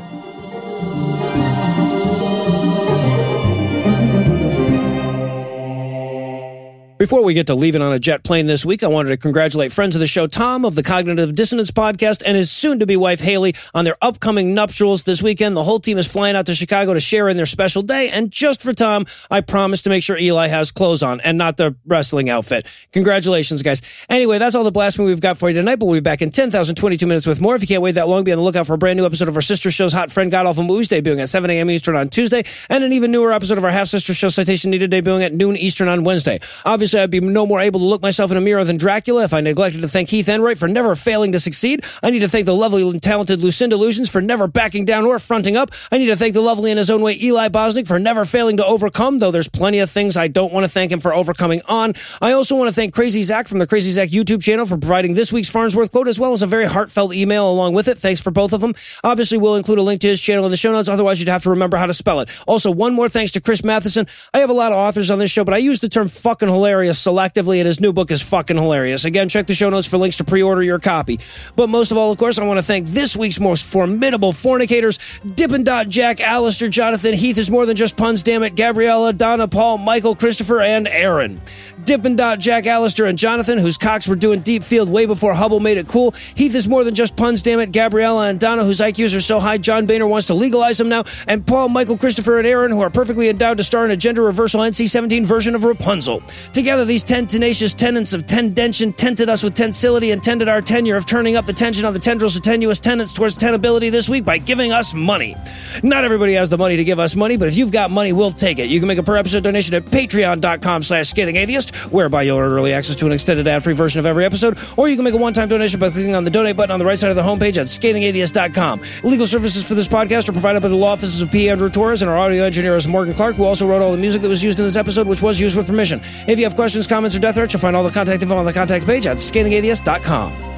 [7.03, 9.73] Before we get to leaving on a jet plane this week, I wanted to congratulate
[9.73, 12.95] friends of the show, Tom of the Cognitive Dissonance podcast and his soon to be
[12.95, 15.57] wife, Haley, on their upcoming nuptials this weekend.
[15.57, 18.07] The whole team is flying out to Chicago to share in their special day.
[18.07, 21.57] And just for Tom, I promise to make sure Eli has clothes on and not
[21.57, 22.71] the wrestling outfit.
[22.93, 23.81] Congratulations, guys.
[24.07, 26.29] Anyway, that's all the blasphemy we've got for you tonight, but we'll be back in
[26.29, 27.53] 10,022 minutes with more.
[27.55, 29.27] If you can't wait that long, be on the lookout for a brand new episode
[29.27, 31.69] of our sister show's Hot Friend God Awful Movies debuting at 7 a.m.
[31.69, 34.89] Eastern on Tuesday, and an even newer episode of our half sister show Citation Needed
[34.89, 36.39] debuting at noon Eastern on Wednesday.
[36.63, 39.33] Obviously, I'd be no more able to look myself in a mirror than Dracula if
[39.33, 41.83] I neglected to thank Heath Enright for never failing to succeed.
[42.01, 45.19] I need to thank the lovely and talented Lucinda Illusions for never backing down or
[45.19, 45.71] fronting up.
[45.91, 48.57] I need to thank the lovely in his own way Eli Bosnick for never failing
[48.57, 51.61] to overcome, though there's plenty of things I don't want to thank him for overcoming
[51.67, 51.93] on.
[52.21, 55.13] I also want to thank Crazy Zach from the Crazy Zach YouTube channel for providing
[55.13, 57.97] this week's Farnsworth quote as well as a very heartfelt email along with it.
[57.97, 58.73] Thanks for both of them.
[59.03, 60.89] Obviously, we'll include a link to his channel in the show notes.
[60.89, 62.29] Otherwise, you'd have to remember how to spell it.
[62.47, 64.07] Also, one more thanks to Chris Matheson.
[64.33, 66.47] I have a lot of authors on this show, but I use the term fucking
[66.47, 69.05] hilarious selectively, and his new book is fucking hilarious.
[69.05, 71.19] Again, check the show notes for links to pre-order your copy.
[71.55, 74.99] But most of all, of course, I want to thank this week's most formidable fornicators,
[75.35, 79.47] Dippin' Dot, Jack, Alistair, Jonathan, Heath is more than just puns, damn it, Gabriella, Donna,
[79.47, 81.41] Paul, Michael, Christopher, and Aaron.
[81.83, 85.59] Dippin' Dot, Jack, Alistair, and Jonathan, whose cocks were doing deep field way before Hubble
[85.59, 86.11] made it cool.
[86.35, 89.39] Heath is more than just puns, damn it, Gabriella and Donna, whose IQs are so
[89.39, 91.03] high John Boehner wants to legalize them now.
[91.27, 94.23] And Paul, Michael, Christopher, and Aaron, who are perfectly endowed to star in a gender
[94.23, 96.21] reversal NC-17 version of Rapunzel.
[96.63, 100.95] Together, these ten tenacious tenants of tendention tented us with tensility and tended our tenure
[100.95, 104.23] of turning up the tension on the tendrils of tenuous tenants towards tenability this week
[104.23, 105.35] by giving us money.
[105.83, 108.31] Not everybody has the money to give us money, but if you've got money, we'll
[108.31, 108.69] take it.
[108.69, 112.53] You can make a per episode donation at patreon.com slash scathing atheist, whereby you'll earn
[112.53, 115.17] early access to an extended ad-free version of every episode, or you can make a
[115.17, 117.57] one-time donation by clicking on the donate button on the right side of the homepage
[117.57, 118.81] at scathingatheist.com.
[119.03, 121.49] Legal services for this podcast are provided by the law offices of P.
[121.49, 124.21] Andrew Torres and our audio engineer is Morgan Clark, who also wrote all the music
[124.21, 125.99] that was used in this episode, which was used with permission.
[126.25, 128.45] If you have questions, comments, or death threats, you'll find all the contact info on
[128.45, 130.53] the contact page at scathingatheist.com.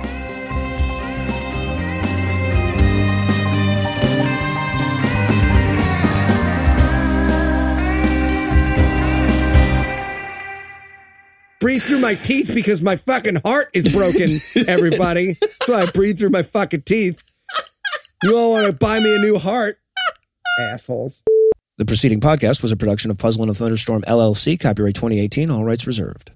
[11.66, 14.28] breathe through my teeth because my fucking heart is broken,
[14.68, 15.34] everybody.
[15.34, 17.24] That's why I breathe through my fucking teeth.
[18.22, 19.80] You all want to buy me a new heart?
[20.60, 21.24] Assholes.
[21.78, 25.66] The preceding podcast was a production of Puzzle and a Thunderstorm LLC, copyright 2018, all
[25.66, 26.32] rights reserved.